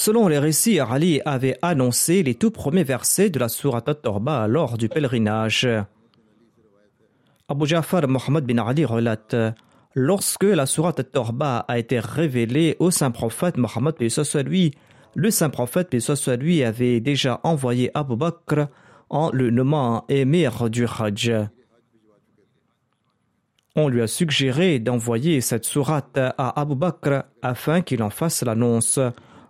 [0.04, 4.76] Selon les récits, Ali avait annoncé les tout premiers versets de la Sourate At-Torba lors
[4.76, 5.66] du pèlerinage.
[7.48, 9.34] Abu Ja'far Muhammad bin Ali relate
[9.94, 13.94] Lorsque la Sourate At-Torba a été révélée au saint prophète Mohammed
[14.44, 14.74] lui,
[15.14, 18.66] le saint prophète soit lui avait déjà envoyé Abu Bakr
[19.08, 21.32] en le nommant émir du Hajj.
[23.74, 29.00] On lui a suggéré d'envoyer cette sourate à Abu Bakr afin qu'il en fasse l'annonce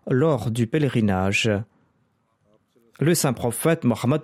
[0.09, 1.51] lors du pèlerinage.
[3.01, 4.23] Le saint prophète Mohammed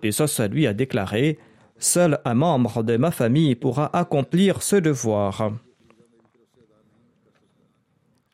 [0.51, 1.39] lui a déclaré
[1.79, 5.53] Seul un membre de ma famille pourra accomplir ce devoir.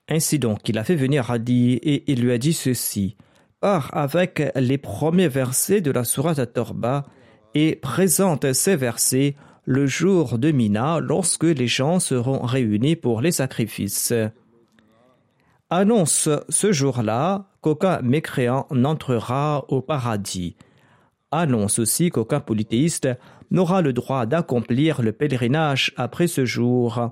[0.08, 3.16] Ainsi donc, il a fait venir Hadi et il lui a dit ceci
[3.60, 7.06] Pars avec les premiers versets de la Sourate Torba
[7.54, 13.32] et présente ces versets le jour de Mina lorsque les gens seront réunis pour les
[13.32, 14.12] sacrifices
[15.70, 20.56] annonce ce jour-là qu'aucun mécréant n'entrera au paradis.
[21.32, 23.08] Annonce aussi qu'aucun polythéiste
[23.50, 27.10] n'aura le droit d'accomplir le pèlerinage après ce jour.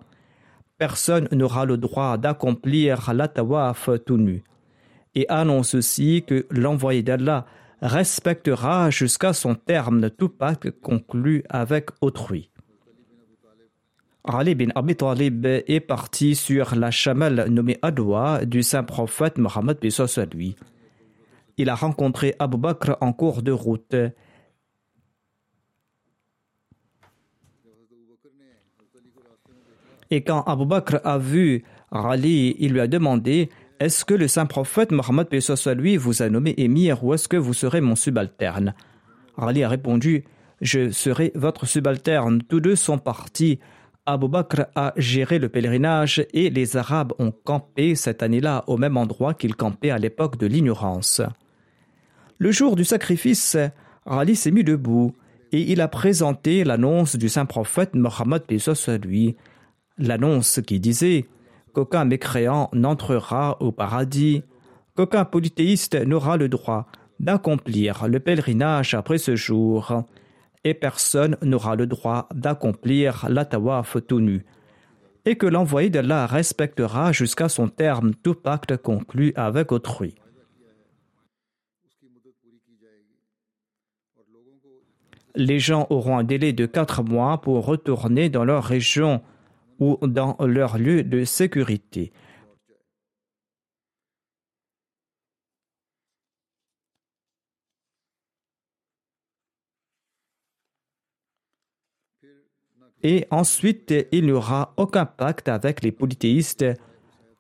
[0.78, 4.44] Personne n'aura le droit d'accomplir la tawaf tout nu.
[5.14, 7.46] Et annonce aussi que l'envoyé d'Allah
[7.80, 12.50] respectera jusqu'à son terme tout pacte conclu avec autrui.
[14.26, 19.76] Ali bin Abi Talib est parti sur la chamelle nommée Adwa du saint prophète Mohammed
[20.32, 20.56] lui.
[21.58, 23.94] Il a rencontré Abu Bakr en cours de route.
[30.10, 34.46] Et quand Abu Bakr a vu Ali, il lui a demandé Est-ce que le saint
[34.46, 35.28] prophète Mohammed
[35.76, 38.74] lui vous a nommé émir ou est-ce que vous serez mon subalterne?
[39.36, 40.24] Ali a répondu
[40.62, 42.40] Je serai votre subalterne.
[42.48, 43.58] Tous deux sont partis
[44.06, 48.98] Abu Bakr a géré le pèlerinage et les Arabes ont campé cette année-là au même
[48.98, 51.22] endroit qu'ils campaient à l'époque de l'ignorance.
[52.38, 53.56] Le jour du sacrifice,
[54.04, 55.14] Ali s'est mis debout
[55.52, 59.36] et il a présenté l'annonce du saint prophète Mohammed à lui,
[59.96, 61.26] l'annonce qui disait
[61.72, 64.42] qu'aucun mécréant n'entrera au paradis,
[64.96, 66.88] qu'aucun polythéiste n'aura le droit
[67.20, 70.04] d'accomplir le pèlerinage après ce jour,
[70.64, 74.44] et personne n'aura le droit d'accomplir la tawaf tout nu,
[75.26, 80.14] et que l'envoyé d'Allah respectera jusqu'à son terme tout pacte conclu avec autrui.
[85.36, 89.20] Les gens auront un délai de quatre mois pour retourner dans leur région
[89.80, 92.12] ou dans leur lieu de sécurité.
[103.04, 106.64] Et ensuite, il n'y aura aucun pacte avec les polythéistes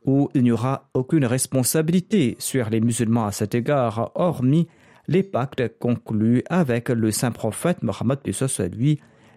[0.04, 4.68] où il n'y aura aucune responsabilité sur les musulmans à cet égard, hormis
[5.08, 8.18] les pactes conclus avec le saint prophète Mohammed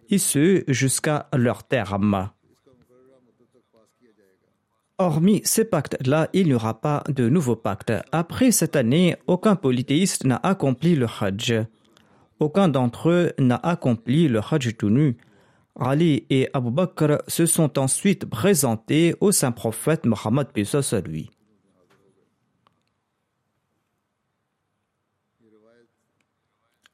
[0.09, 2.29] et ce jusqu'à leur terme.
[4.97, 7.93] Hormis ces pactes-là, il n'y aura pas de nouveaux pactes.
[8.11, 11.53] Après cette année, aucun polythéiste n'a accompli le Hajj.
[12.39, 15.15] Aucun d'entre eux n'a accompli le Hajj tout.
[15.79, 21.29] Ali et Abu Bakr se sont ensuite présentés au saint prophète Mohammed à lui.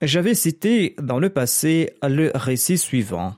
[0.02, 3.36] J'avais cité dans le passé le récit suivant.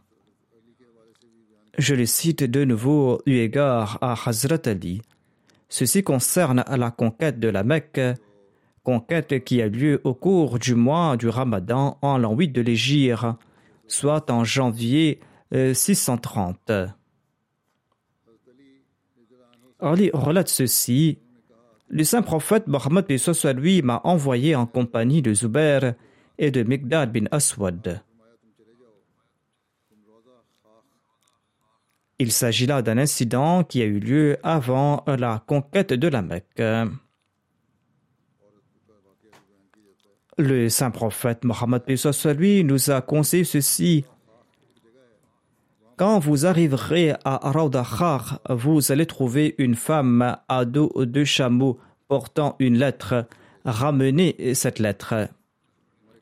[1.78, 5.02] Je le cite de nouveau eu égard à Hazrat Ali.
[5.70, 8.02] Ceci concerne la conquête de la Mecque,
[8.84, 13.26] conquête qui a lieu au cours du mois du Ramadan en l'an 8 de l'Égypte,
[13.88, 15.20] soit en janvier
[15.74, 16.72] 630.
[19.80, 21.20] Ali relate ceci.
[21.88, 23.06] Le saint prophète Mohammed
[23.58, 25.94] lui m'a envoyé en compagnie de Zubair
[26.38, 28.02] et de Migdad bin Aswad.
[32.18, 36.64] Il s'agit là d'un incident qui a eu lieu avant la conquête de la Mecque.
[40.38, 41.84] Le saint prophète Mohammed
[42.38, 44.06] lui nous a conseillé ceci
[45.98, 52.56] quand vous arriverez à Raudakhar, vous allez trouver une femme à dos de chameaux portant
[52.60, 53.26] une lettre
[53.66, 55.30] ramener cette lettre.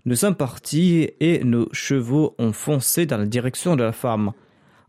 [0.05, 4.31] Nous sommes partis et nos chevaux ont foncé dans la direction de la femme.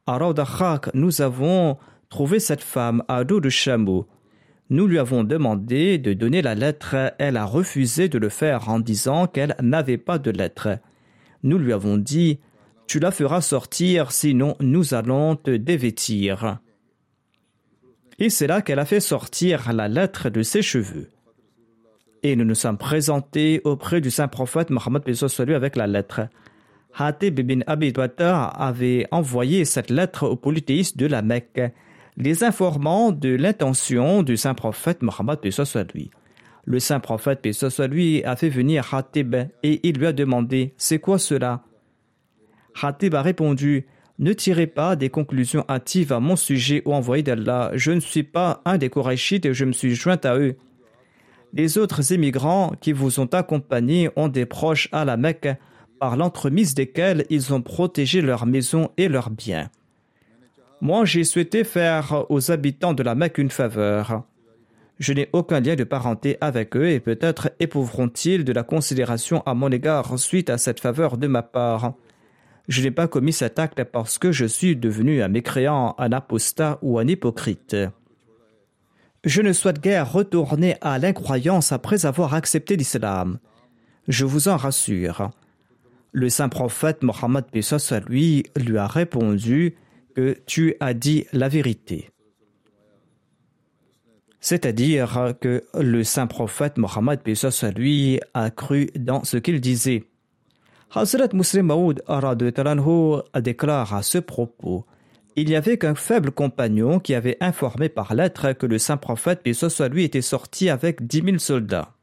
[0.06, 1.78] À Raudakhak, nous avons
[2.10, 4.06] trouvé cette femme à dos de chameau.
[4.70, 7.14] Nous lui avons demandé de donner la lettre.
[7.18, 10.78] Elle a refusé de le faire en disant qu'elle n'avait pas de lettre.
[11.42, 12.40] Nous lui avons dit
[12.94, 16.58] Tu la feras sortir, sinon nous allons te dévêtir.
[18.20, 21.10] Et c'est là qu'elle a fait sortir la lettre de ses cheveux.
[22.22, 26.28] Et nous nous sommes présentés auprès du saint prophète Mohammed lui avec la lettre.
[26.96, 31.72] Hatib bin Abi avait envoyé cette lettre aux polythéistes de la Mecque,
[32.16, 35.40] les informant de l'intention du saint prophète Mohammed
[35.92, 36.12] lui.
[36.64, 37.44] Le saint prophète
[37.90, 39.34] lui a fait venir Hatib
[39.64, 41.64] et il lui a demandé C'est quoi cela?
[42.80, 43.86] Hatib a répondu
[44.20, 47.72] ne tirez pas des conclusions hâtives à mon sujet, ô envoyé d'Allah.
[47.74, 50.56] Je ne suis pas un des Korachites et je me suis joint à eux.
[51.52, 55.48] Les autres émigrants qui vous ont accompagnés ont des proches à la Mecque,
[55.98, 59.68] par l'entremise desquels ils ont protégé leurs maisons et leurs biens.
[60.80, 64.22] Moi, j'ai souhaité faire aux habitants de la Mecque une faveur.
[64.98, 69.54] Je n'ai aucun lien de parenté avec eux et peut-être éprouveront-ils de la considération à
[69.54, 71.94] mon égard suite à cette faveur de ma part.
[72.68, 76.78] Je n'ai pas commis cet acte parce que je suis devenu un mécréant, un apostat
[76.82, 77.76] ou un hypocrite.
[79.24, 83.38] Je ne souhaite guère retourner à l'incroyance après avoir accepté l'islam.
[84.08, 85.30] Je vous en rassure.
[86.12, 87.44] Le saint prophète Mohammed
[87.90, 89.74] à lui lui a répondu
[90.14, 92.10] que tu as dit la vérité.
[94.40, 100.04] C'est-à-dire que le saint prophète Mohammed à lui a cru dans ce qu'il disait.
[100.96, 102.04] Hazrat Muslim Maud
[103.40, 104.86] déclare à ce propos
[105.34, 109.40] Il n'y avait qu'un faible compagnon qui avait informé par lettre que le saint prophète,
[109.42, 111.94] puis soit lui, était sorti avec dix mille soldats.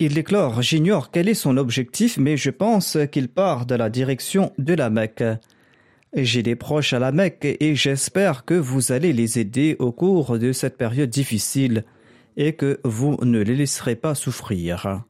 [0.00, 4.52] Il déclare J'ignore quel est son objectif, mais je pense qu'il part dans la direction
[4.58, 5.22] de la Mecque.
[6.14, 10.40] J'ai des proches à la Mecque et j'espère que vous allez les aider au cours
[10.40, 11.84] de cette période difficile
[12.36, 15.04] et que vous ne les laisserez pas souffrir.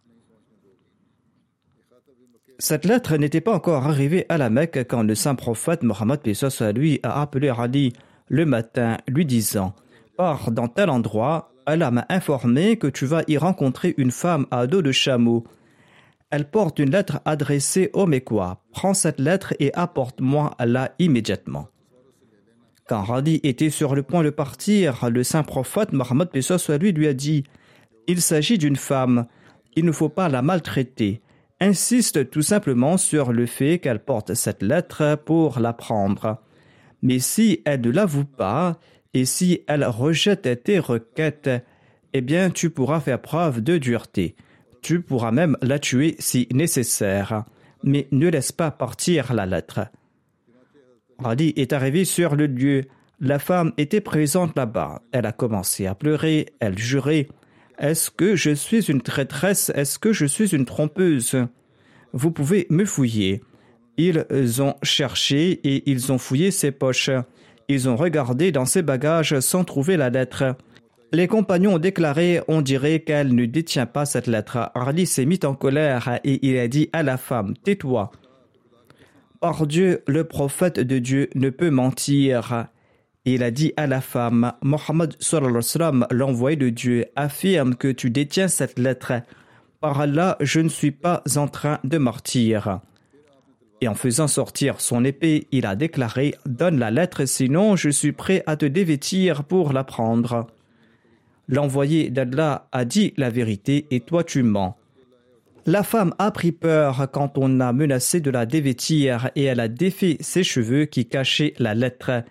[2.61, 6.21] Cette lettre n'était pas encore arrivée à la Mecque quand le saint prophète Mohammed
[6.61, 7.93] à lui a appelé Ali
[8.29, 9.75] le matin, lui disant
[10.17, 14.67] Pars dans tel endroit, Allah m'a informé que tu vas y rencontrer une femme à
[14.67, 15.45] dos de chameau.
[16.31, 18.61] Elle porte une lettre adressée au Mekwa.
[18.73, 21.69] Prends cette lettre et apporte-moi là immédiatement.
[22.89, 26.29] Quand Radi était sur le point de partir, le saint prophète Mohammed
[26.81, 27.45] lui lui a dit
[28.09, 29.27] Il s'agit d'une femme,
[29.77, 31.23] il ne faut pas la maltraiter
[31.61, 36.39] insiste tout simplement sur le fait qu'elle porte cette lettre pour la prendre.
[37.03, 38.79] Mais si elle ne l'avoue pas,
[39.15, 41.51] et si elle rejette tes requêtes,
[42.13, 44.37] eh bien tu pourras faire preuve de dureté.
[44.83, 47.45] Tu pourras même la tuer si nécessaire.
[47.83, 49.81] Mais ne laisse pas partir la lettre.
[51.19, 52.85] Radi est arrivé sur le lieu.
[53.21, 55.03] La femme était présente là-bas.
[55.13, 57.29] Elle a commencé à pleurer, elle jurait.
[57.79, 59.71] Est-ce que je suis une traîtresse?
[59.75, 61.37] Est-ce que je suis une trompeuse?
[62.13, 63.41] Vous pouvez me fouiller.
[63.97, 67.11] Ils ont cherché et ils ont fouillé ses poches.
[67.69, 70.57] Ils ont regardé dans ses bagages sans trouver la lettre.
[71.13, 74.71] Les compagnons ont déclaré on dirait qu'elle ne détient pas cette lettre.
[74.75, 78.11] Ali s'est mis en colère et il a dit à la femme Tais-toi.
[79.41, 82.67] Par Dieu, le prophète de Dieu ne peut mentir.
[83.31, 85.15] Il a dit à la femme, Mohammed
[86.11, 89.13] l'envoyé de Dieu, affirme que tu détiens cette lettre.
[89.81, 92.81] Par Allah, je ne suis pas en train de mentir.
[93.83, 98.13] Et en faisant sortir son épée, il a déclaré Donne la lettre, sinon je suis
[98.13, 100.47] prêt à te dévêtir pour la prendre.
[101.49, 104.79] L'envoyé d'Allah a dit la vérité et toi tu mens.
[105.67, 109.69] La femme a pris peur quand on a menacé de la dévêtir et elle a
[109.69, 112.23] défait ses cheveux qui cachaient la lettre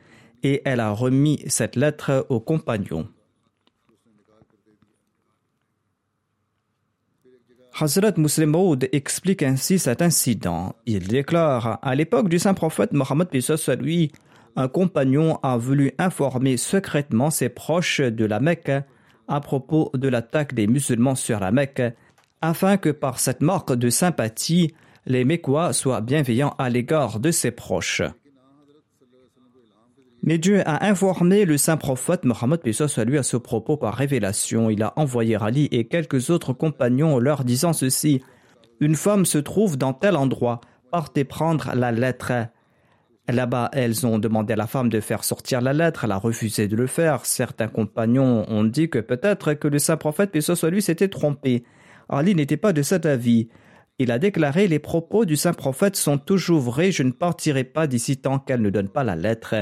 [0.44, 3.08] et elle a remis cette lettre au compagnon.
[7.80, 10.76] Hazrat Muslim Maud explique ainsi cet incident.
[10.88, 13.28] Il déclare À l'époque du saint prophète Mohammed
[13.80, 14.12] lui,
[14.56, 18.72] un compagnon a voulu informer secrètement ses proches de la Mecque
[19.28, 21.84] à propos de l'attaque des musulmans sur la Mecque,
[22.42, 24.74] afin que par cette marque de sympathie,
[25.06, 28.02] les Mécois soient bienveillants à l'égard de ses proches.
[30.28, 34.70] Mais Dieu a informé le saint prophète Mohammed à lui à ce propos par révélation.
[34.70, 38.22] Il a envoyé Ali et quelques autres compagnons leur disant ceci
[38.82, 40.60] Une femme se trouve dans tel endroit,
[40.92, 42.34] partez prendre la lettre.
[43.30, 46.68] Là-bas, elles ont demandé à la femme de faire sortir la lettre, elle a refusé
[46.68, 47.26] de le faire.
[47.26, 51.64] Certains compagnons ont dit que peut-être que le saint prophète, puis soit lui, s'était trompé.
[52.10, 53.48] Ali n'était pas de cet avis.
[53.98, 57.88] Il a déclaré Les propos du saint prophète sont toujours vrais, je ne partirai pas
[57.88, 59.56] d'ici tant qu'elle ne donne pas la lettre.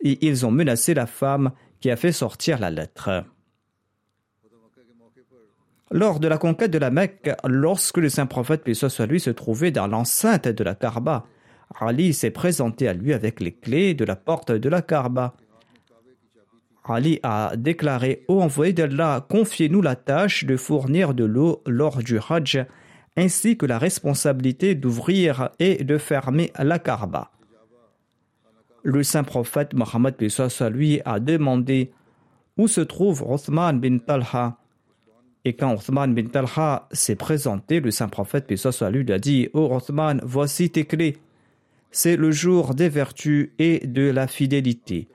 [0.00, 3.24] Et ils ont menacé la femme qui a fait sortir la lettre.
[5.92, 9.30] Lors de la conquête de la Mecque, lorsque le saint prophète, puis soit lui, se
[9.30, 11.26] trouvait dans l'enceinte de la Karba,
[11.78, 15.34] Ali s'est présenté à lui avec les clés de la porte de la Karba.
[16.84, 22.18] Ali a déclaré Ô envoyé d'Allah, confiez-nous la tâche de fournir de l'eau lors du
[22.18, 22.64] Hajj,
[23.16, 27.30] ainsi que la responsabilité d'ouvrir et de fermer la Karba.
[28.86, 30.14] Le saint prophète Mohammed
[30.70, 31.90] lui a demandé
[32.56, 34.58] où se trouve Othman bin Talha.
[35.44, 40.20] Et quand Othman bin Talha s'est présenté, le saint prophète lui a dit Ô Othman,
[40.22, 41.18] voici tes clés
[41.90, 45.08] c'est le jour des vertus et de la fidélité.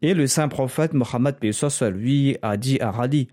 [0.00, 3.26] Et le saint prophète Mohammed lui a dit à Ali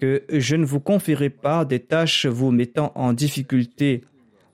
[0.00, 4.04] que je ne vous confierai pas des tâches vous mettant en difficulté,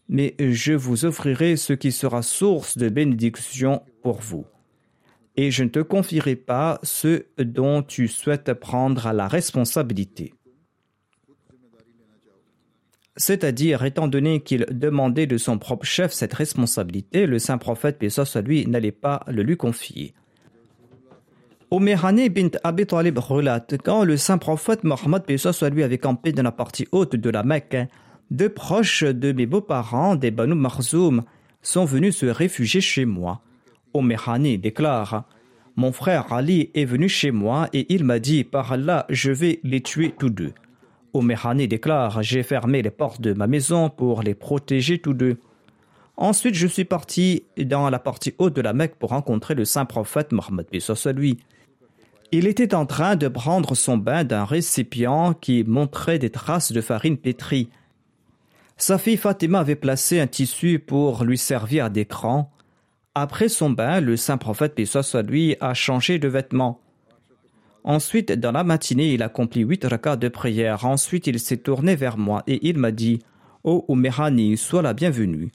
[0.08, 4.46] mais je vous offrirai ce qui sera source de bénédiction pour vous.
[5.36, 10.32] Et je ne te confierai pas ce dont tu souhaites prendre la responsabilité
[13.16, 18.40] c'est-à-dire étant donné qu'il demandait de son propre chef cette responsabilité, le saint prophète, soit
[18.42, 20.14] lui, n'allait pas le lui confier.
[21.70, 25.22] Omerane bint Abi Talib relate quand le saint prophète Mohammed,
[25.72, 27.76] lui, avait campé dans la partie haute de la Mecque,
[28.30, 31.22] deux proches de mes beaux-parents, des Banu Marzoum,
[31.62, 33.40] sont venus se réfugier chez moi.
[33.94, 35.24] Omerane déclare
[35.76, 39.60] Mon frère Ali est venu chez moi et il m'a dit Par là, je vais
[39.62, 40.52] les tuer tous deux.
[41.14, 45.38] Omerhani déclare J'ai fermé les portes de ma maison pour les protéger tous deux.
[46.16, 49.84] Ensuite, je suis parti dans la partie haute de la Mecque pour rencontrer le saint
[49.84, 50.66] prophète Mohammed
[51.14, 51.38] lui.
[52.32, 56.80] Il était en train de prendre son bain d'un récipient qui montrait des traces de
[56.80, 57.68] farine pétrie.
[58.76, 62.50] Sa fille Fatima avait placé un tissu pour lui servir d'écran.
[63.14, 64.78] Après son bain, le saint prophète
[65.28, 66.80] lui a changé de vêtements.
[67.84, 70.84] Ensuite, dans la matinée, il accomplit huit rakats de prière.
[70.84, 73.20] Ensuite, il s'est tourné vers moi et il m'a dit
[73.62, 73.96] Ô oh,
[74.56, 75.52] sois la bienvenue.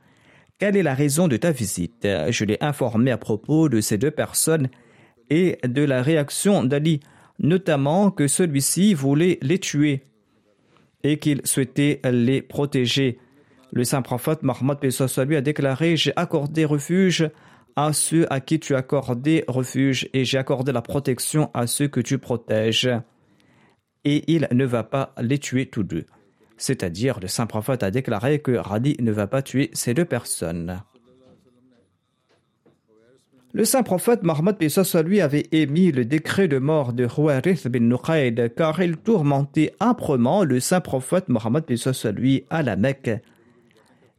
[0.58, 2.08] Quelle est la raison de ta visite?
[2.30, 4.70] Je l'ai informé à propos de ces deux personnes
[5.30, 7.02] et de la réaction d'Ali,
[7.40, 10.04] notamment que celui-ci voulait les tuer
[11.04, 13.20] et qu'il souhaitait les protéger.
[13.72, 14.78] Le saint prophète Mohammed
[15.28, 17.30] lui a déclaré J'ai accordé refuge
[17.76, 22.02] à ceux à qui tu accordé refuge et j'ai accordé la protection à ceux que
[22.02, 22.90] tu protèges.
[24.06, 26.06] Et il ne va pas les tuer tous deux.
[26.58, 30.82] C'est-à-dire, le saint prophète a déclaré que Radi ne va pas tuer ces deux personnes.
[33.52, 34.58] Le saint prophète Mohammed
[35.06, 40.44] lui avait émis le décret de mort de Huwarith bin Nuqayd car il tourmentait âprement
[40.44, 41.64] le saint prophète Mohammed
[42.16, 43.10] lui à la Mecque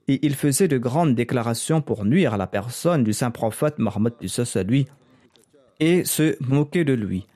[0.08, 4.14] et il faisait de grandes déclarations pour nuire à la personne du saint prophète Mohammed
[4.66, 4.86] lui
[5.78, 7.28] et se moquer de lui.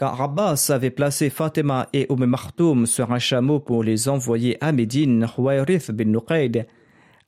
[0.00, 4.72] Quand Rabbas avait placé Fatima et Umm Martoum sur un chameau pour les envoyer à
[4.72, 6.66] Médine, Huwayrith bin Nuqayd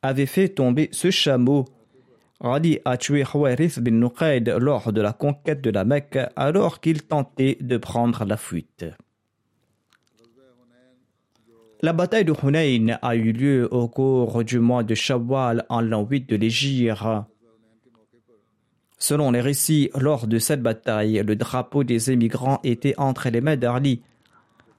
[0.03, 1.66] avait fait tomber ce chameau.
[2.43, 7.05] Radi a tué Huwayrith bin Nuqayd lors de la conquête de la Mecque alors qu'il
[7.05, 8.84] tentait de prendre la fuite.
[11.82, 16.05] La bataille de Hunayn a eu lieu au cours du mois de Shawwal en l'an
[16.05, 17.05] 8 de l'Égypte.
[18.99, 23.57] Selon les récits, lors de cette bataille, le drapeau des émigrants était entre les mains
[23.57, 24.03] d'Arli.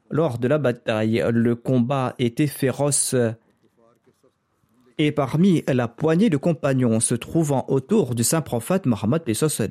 [0.10, 3.16] Lors de la bataille, le combat était féroce
[4.98, 9.24] et parmi la poignée de compagnons se trouvant autour du saint prophète Mohammed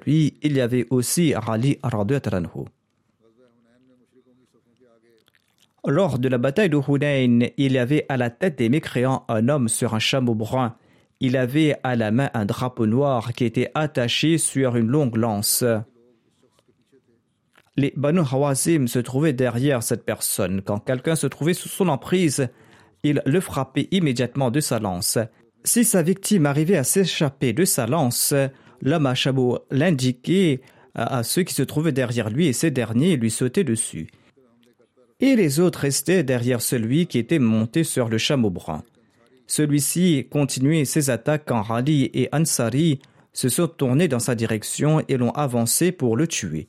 [0.06, 2.66] lui, il y avait aussi Ali radhiyallahu
[5.84, 9.48] lors de la bataille de Hunayn, il y avait à la tête des mécréants un
[9.48, 10.76] homme sur un chameau brun.
[11.18, 15.64] Il avait à la main un drapeau noir qui était attaché sur une longue lance.
[17.76, 20.62] Les Banu Hawazim se trouvaient derrière cette personne.
[20.62, 22.48] Quand quelqu'un se trouvait sous son emprise,
[23.02, 25.18] il le frappait immédiatement de sa lance.
[25.64, 28.34] Si sa victime arrivait à s'échapper de sa lance,
[28.80, 30.60] l'homme à chameau l'indiquait
[30.94, 34.08] à ceux qui se trouvaient derrière lui et ces derniers lui sautaient dessus
[35.22, 38.82] et les autres restaient derrière celui qui était monté sur le chameau brun.
[39.46, 42.98] Celui-ci continuait ses attaques quand Rali et Ansari
[43.32, 46.66] se sont tournés dans sa direction et l'ont avancé pour le tuer.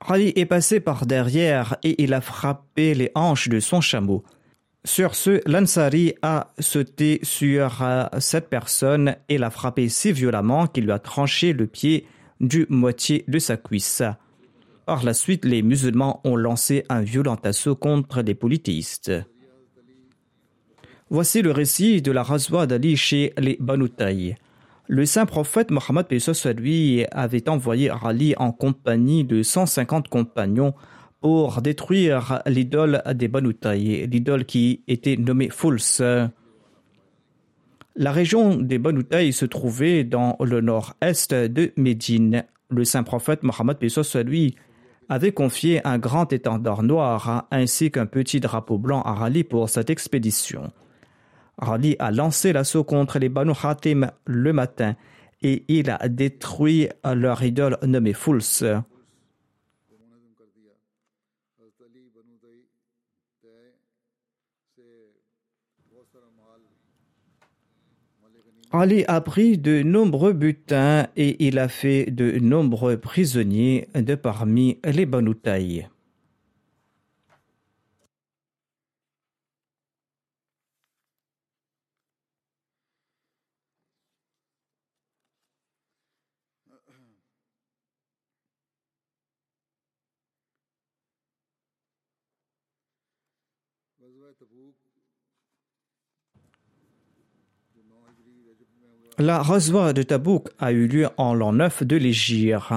[0.00, 4.22] Rali est passé par derrière et il a frappé les hanches de son chameau.
[4.84, 10.84] Sur ce, l'Ansari a sauté sur euh, cette personne et l'a frappé si violemment qu'il
[10.84, 12.06] lui a tranché le pied
[12.40, 14.02] du moitié de sa cuisse.
[14.84, 19.12] Par la suite, les musulmans ont lancé un violent assaut contre les polythéistes.
[21.10, 24.34] Voici le récit de la razwa d'Ali chez les Banutaï.
[24.88, 26.06] Le saint prophète Mohammed
[26.58, 30.74] lui avait envoyé Ali en compagnie de 150 compagnons
[31.22, 35.78] pour détruire l'idole des Banutaï, l'idole qui était nommée Fouls.
[37.94, 42.44] La région des Banutaï se trouvait dans le nord-est de Médine.
[42.70, 43.76] Le saint prophète Mohammed
[44.24, 44.56] lui
[45.08, 49.90] avait confié un grand étendard noir ainsi qu'un petit drapeau blanc à Ali pour cette
[49.90, 50.72] expédition.
[51.58, 54.96] Ali a lancé l'assaut contre les Banu Hatim le matin
[55.42, 58.82] et il a détruit leur idole nommée Fouls.
[68.74, 74.78] Ali a pris de nombreux butins et il a fait de nombreux prisonniers de parmi
[74.82, 75.88] les Banoutaï.
[99.18, 102.72] La razwa de Tabouk a eu lieu en l'an 9 de l'Égypte.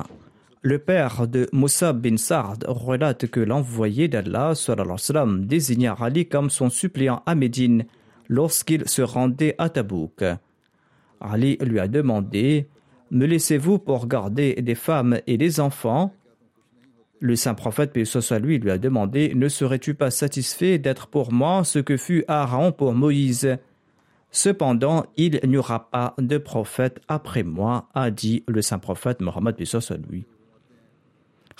[0.61, 4.53] Le père de Moussa bin Sard relate que l'envoyé d'Allah
[5.39, 7.85] désigna Ali comme son suppléant à Médine
[8.27, 10.23] lorsqu'il se rendait à Tabouk.
[11.21, 12.67] Ali lui a demandé
[13.11, 16.13] Me laissez-vous pour garder des femmes et des enfants?
[17.19, 21.31] Le saint prophète, paix soit lui, lui a demandé Ne serais-tu pas satisfait d'être pour
[21.31, 23.57] moi ce que fut Aaron pour Moïse?
[24.35, 29.55] Cependant, il n'y aura pas de prophète après moi, a dit le saint prophète Mohammed
[30.09, 30.25] lui.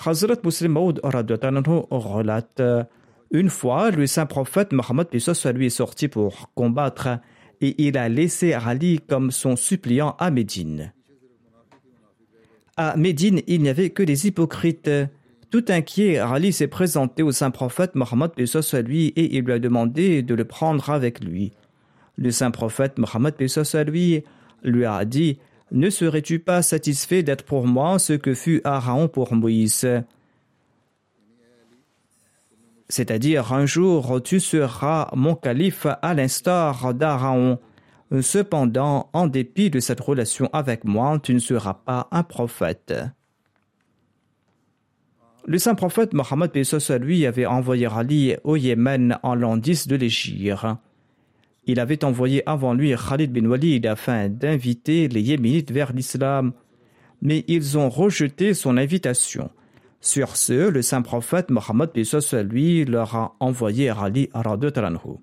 [0.04, 2.62] Hazrat Muslim Maud relate
[3.30, 5.06] Une fois, le saint prophète Mohammed
[5.54, 7.08] lui est sorti pour combattre
[7.62, 10.92] et il a laissé Ali comme son suppliant à Médine.
[12.76, 14.90] À Médine, il n'y avait que des hypocrites.
[15.50, 20.22] Tout inquiet, Ali s'est présenté au saint prophète Mohammed lui et il lui a demandé
[20.22, 21.52] de le prendre avec lui.
[22.16, 23.34] Le saint prophète Mohammed
[23.86, 24.24] lui
[24.62, 25.38] lui a dit
[25.70, 29.86] Ne serais-tu pas satisfait d'être pour moi ce que fut Aaron pour Moïse?
[32.88, 37.58] C'est-à-dire, un jour tu seras mon calife à l'instar d'Aaron.
[38.20, 42.94] Cependant, en dépit de cette relation avec moi, tu ne seras pas un prophète.
[45.44, 46.50] Le saint prophète Mohammed
[47.00, 50.66] lui avait envoyé Ali au Yémen en l'an 10 de l'Égypte.
[51.66, 56.52] Il avait envoyé avant lui Khalid bin Walid afin d'inviter les Yéménites vers l'islam,
[57.20, 59.50] mais ils ont rejeté son invitation.
[60.00, 61.90] Sur ce, le saint prophète Mohammed
[62.48, 65.18] lui leur a envoyé Ali Talanhu.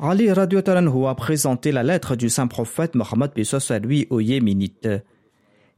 [0.00, 0.28] Ali
[0.64, 3.32] Talanhu a présenté la lettre du saint prophète Mohammed
[3.82, 4.88] lui aux Yéménites.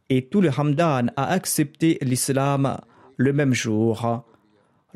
[0.09, 2.78] Et tout le Hamdan a accepté l'islam
[3.16, 4.24] le même jour.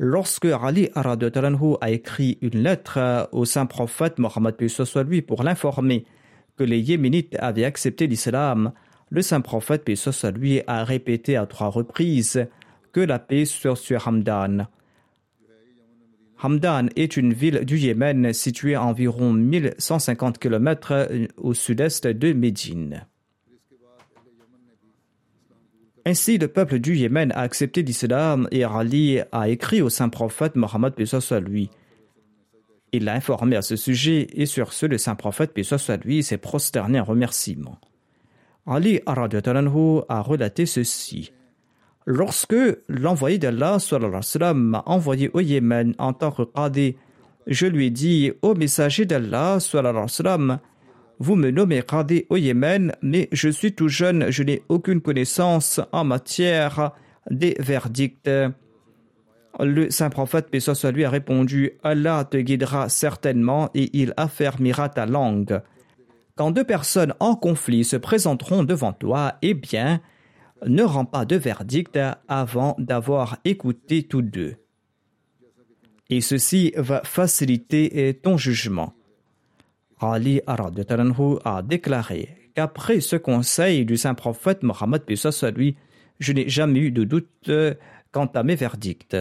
[0.03, 4.55] Lorsque Ali a écrit une lettre au saint prophète Mohammed
[5.07, 6.05] lui pour l'informer
[6.57, 8.71] que les Yéménites avaient accepté l'islam,
[9.11, 9.87] le saint prophète
[10.35, 12.47] lui a répété à trois reprises
[12.93, 14.65] que la paix soit sur Hamdan.
[16.41, 23.05] Hamdan est une ville du Yémen située à environ 1150 km au sud-est de Médine.
[26.05, 30.55] Ainsi, le peuple du Yémen a accepté l'islam et Ali a écrit au saint prophète
[30.55, 31.69] Mohammed soit lui.
[32.91, 36.37] Il l'a informé à ce sujet et sur ce, le saint prophète soit lui s'est
[36.37, 37.77] prosterné en remerciement.
[38.65, 41.31] Ali a relaté ceci.
[42.05, 42.55] Lorsque
[42.87, 43.77] l'envoyé d'Allah
[44.53, 46.95] m'a envoyé au Yémen en tant que qadi,
[47.47, 49.59] je lui ai dit Ô messager d'Allah,
[51.21, 55.79] vous me nommez Qadi au Yémen, mais je suis tout jeune, je n'ai aucune connaissance
[55.91, 56.93] en matière
[57.29, 58.27] des verdicts.
[59.59, 64.89] Le saint prophète, paix soit lui, a répondu Allah te guidera certainement et il affermira
[64.89, 65.61] ta langue.
[66.35, 70.01] Quand deux personnes en conflit se présenteront devant toi, eh bien,
[70.65, 71.99] ne rends pas de verdict
[72.29, 74.55] avant d'avoir écouté tous deux.
[76.09, 78.95] Et ceci va faciliter ton jugement.
[80.01, 85.03] Ali a déclaré qu'après ce conseil du saint prophète Mohammed
[85.55, 85.75] lui,
[86.19, 87.51] je n'ai jamais eu de doute
[88.11, 89.17] quant à mes verdicts.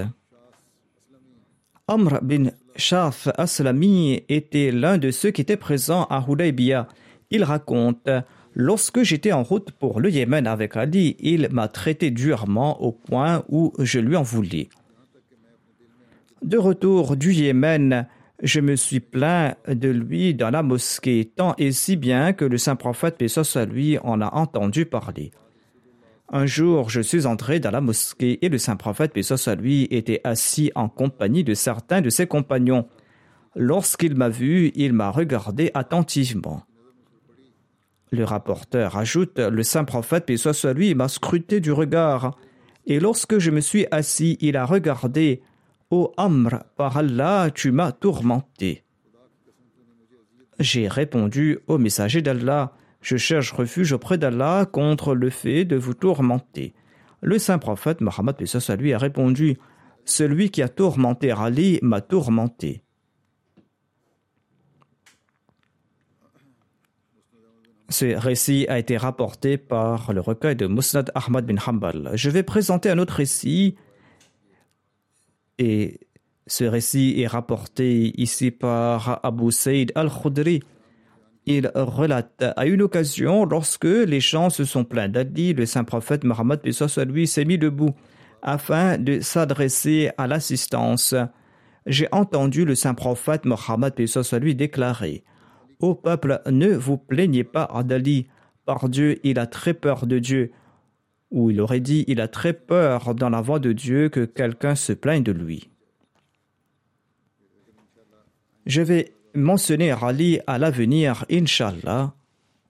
[1.87, 6.89] Amr bin Shaf Aslami était l'un de ceux qui étaient présents à Hudaybiyah.
[7.31, 8.09] Il raconte
[8.55, 13.45] Lorsque j'étais en route pour le Yémen avec Ali, il m'a traité durement au point
[13.49, 14.69] où je lui en voulais.
[16.43, 18.09] De retour du Yémen,
[18.43, 22.59] je me suis plaint de lui dans la mosquée, tant et si bien que le
[22.59, 25.31] saint prophète, paix soit lui, en a entendu parler.
[26.33, 29.89] Un jour, je suis entré dans la mosquée et le saint prophète, paix soit lui,
[29.91, 32.89] était assis en compagnie de certains de ses compagnons.
[33.57, 36.63] Lorsqu'il m'a vu, il m'a regardé attentivement.
[38.13, 42.39] Le rapporteur ajoute Le saint prophète, paix soit lui, m'a scruté du regard.
[42.87, 45.43] Et lorsque je me suis assis, il a regardé.
[45.91, 48.85] Ô Amr, par Allah, tu m'as tourmenté.
[50.61, 55.95] J'ai répondu au messager d'Allah Je cherche refuge auprès d'Allah contre le fait de vous
[55.95, 56.75] tourmenter.
[57.23, 58.37] Le saint prophète Mohammed
[58.79, 59.59] lui a répondu
[60.05, 62.85] Celui qui a tourmenté Ali m'a tourmenté.
[67.89, 72.13] Ce récit a été rapporté par le recueil de Musnad Ahmad bin Hanbal.
[72.15, 73.75] Je vais présenter un autre récit
[75.61, 76.01] et
[76.47, 80.63] ce récit est rapporté ici par Abu Saïd al-Khudri.
[81.47, 86.25] Il relate à une occasion, lorsque les gens se sont plaints d'Adi, le saint prophète
[86.25, 86.61] Mohammed
[87.07, 87.95] lui s'est mis debout
[88.43, 91.15] afin de s'adresser à l'assistance.
[91.87, 93.95] J'ai entendu le saint prophète Mohammed
[94.41, 95.25] lui déclarer
[95.79, 98.29] Ô peuple, ne vous plaignez pas d'Ali.
[98.65, 100.53] Par Dieu, il a très peur de Dieu.
[101.31, 104.75] Ou il aurait dit, il a très peur dans la voix de Dieu que quelqu'un
[104.75, 105.71] se plaigne de lui.
[108.67, 112.15] Je vais mentionner Ali à l'avenir, Inshallah.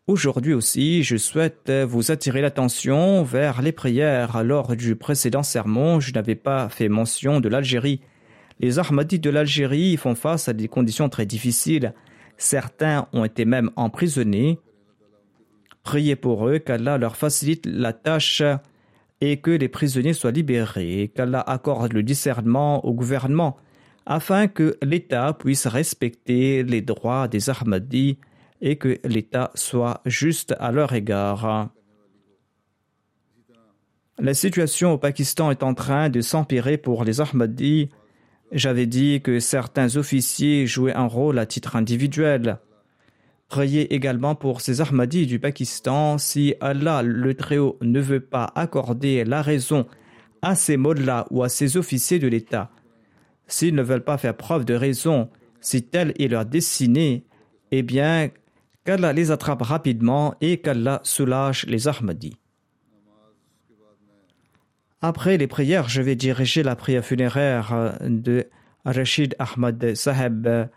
[0.07, 4.43] Aujourd'hui aussi, je souhaite vous attirer l'attention vers les prières.
[4.43, 8.01] Lors du précédent sermon, je n'avais pas fait mention de l'Algérie.
[8.59, 11.95] Les Ahmadis de l'Algérie font face à des conditions très difficiles.
[12.37, 14.59] Certains ont été même emprisonnés.
[15.83, 18.43] Priez pour eux qu'Allah leur facilite la tâche
[19.21, 23.57] et que les prisonniers soient libérés, qu'Allah accorde le discernement au gouvernement
[24.07, 28.19] afin que l'État puisse respecter les droits des Ahmadis
[28.61, 31.71] et que l'État soit juste à leur égard.
[34.19, 37.91] La situation au Pakistan est en train de s'empirer pour les Ahmadis
[38.53, 42.59] j'avais dit que certains officiers jouaient un rôle à titre individuel.
[43.51, 49.25] Priez également pour ces Ahmadis du Pakistan si Allah le Très-Haut ne veut pas accorder
[49.25, 49.89] la raison
[50.41, 52.71] à ces mots-là ou à ces officiers de l'État.
[53.49, 55.31] S'ils ne veulent pas faire preuve de raison,
[55.61, 57.25] si telle est leur destinée,
[57.73, 58.31] eh bien,
[58.85, 62.37] qu'Allah les attrape rapidement et qu'Allah soulage les Ahmadis.
[65.03, 68.47] Après les prières, je vais diriger la prière funéraire de
[68.85, 70.69] Rachid Ahmad Saheb,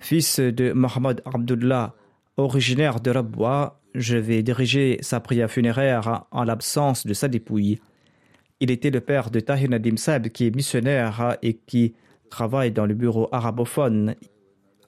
[0.00, 1.94] fils de Mohamed Abdullah,
[2.36, 3.80] originaire de Rabwa.
[3.94, 7.80] Je vais diriger sa prière funéraire en l'absence de sa dépouille.
[8.60, 11.94] Il était le père de Tahir Nadim Saheb, qui est missionnaire et qui
[12.30, 14.14] travaille dans le bureau arabophone.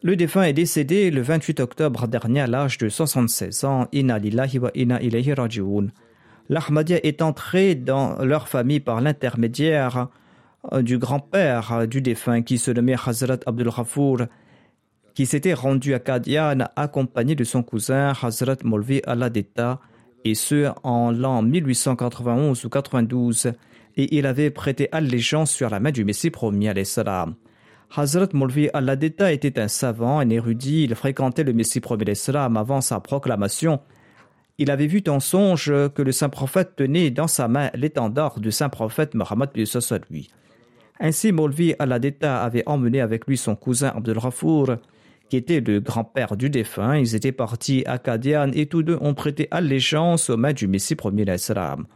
[0.02, 3.86] Le défunt est décédé le 28 octobre dernier à l'âge de 76 ans.
[3.92, 5.34] Inna lillahi wa inna ilayhi
[6.50, 10.08] l'Ahmadiyya est entré dans leur famille par l'intermédiaire
[10.72, 13.70] euh, du grand-père du défunt qui se nommait Hazrat Abdul
[15.20, 19.78] qui s'était rendu à Qadian accompagné de son cousin Hazrat Molvi Aladeta,
[20.24, 23.52] et ce en l'an 1891 ou 92,
[23.98, 26.72] et il avait prêté allégeance sur la main du Messie premier.
[27.94, 32.98] Hazrat Molvi Aladeta était un savant, un érudit, il fréquentait le Messie premier avant sa
[33.00, 33.80] proclamation,
[34.56, 38.50] il avait vu en songe que le saint prophète tenait dans sa main l'étendard du
[38.50, 39.50] saint prophète Mohammed
[40.08, 40.30] lui.
[40.98, 44.76] Ainsi, Molvi Aladeta avait emmené avec lui son cousin Abdul Rafour,
[45.30, 46.98] qui était le grand-père du défunt.
[46.98, 50.96] Ils étaient partis à Kadian et tous deux ont prêté allégeance aux mains du Messie
[50.96, 51.86] premier d'Islam.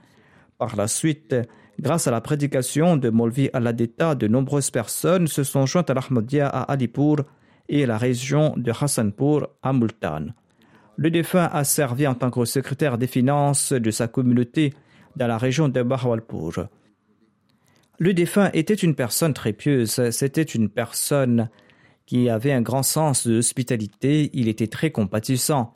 [0.57, 1.35] Par la suite,
[1.81, 6.47] grâce à la prédication de Molvi Aladeta, de nombreuses personnes se sont jointes à l'Ahmadiyya
[6.47, 7.25] à Alipur
[7.69, 10.27] et à la région de Hassanpur à Multan.
[10.97, 14.73] Le défunt a servi en tant que secrétaire des finances de sa communauté
[15.17, 16.69] dans la région de Bahawalpur.
[17.99, 21.49] Le défunt était une personne très pieuse, c'était une personne
[22.07, 25.75] qui avait un grand sens de hospitalité, il était très compatissant.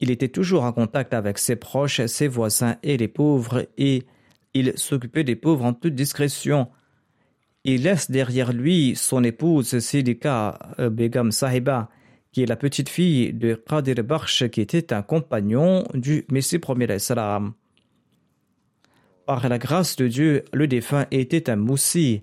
[0.00, 4.04] Il était toujours en contact avec ses proches, ses voisins et les pauvres, et
[4.54, 6.68] il s'occupait des pauvres en toute discrétion.
[7.64, 11.88] Il laisse derrière lui son épouse Sidika euh, Begam Sahiba,
[12.32, 16.86] qui est la petite fille de Qadir Bakhsh, qui était un compagnon du Messie premier.
[19.26, 22.22] Par la grâce de Dieu, le défunt était un moussi.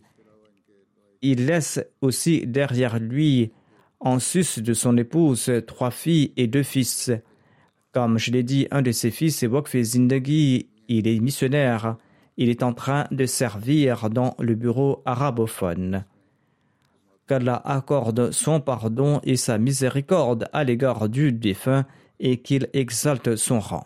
[1.31, 3.51] Il laisse aussi derrière lui,
[3.99, 7.11] en sus de son épouse, trois filles et deux fils.
[7.91, 11.97] Comme je l'ai dit, un de ses fils est Wokf Zindagi, il est missionnaire.
[12.37, 16.03] Il est en train de servir dans le bureau arabophone.
[17.27, 21.85] Qu'Allah accorde son pardon et sa miséricorde à l'égard du défunt
[22.19, 23.85] et qu'il exalte son rang.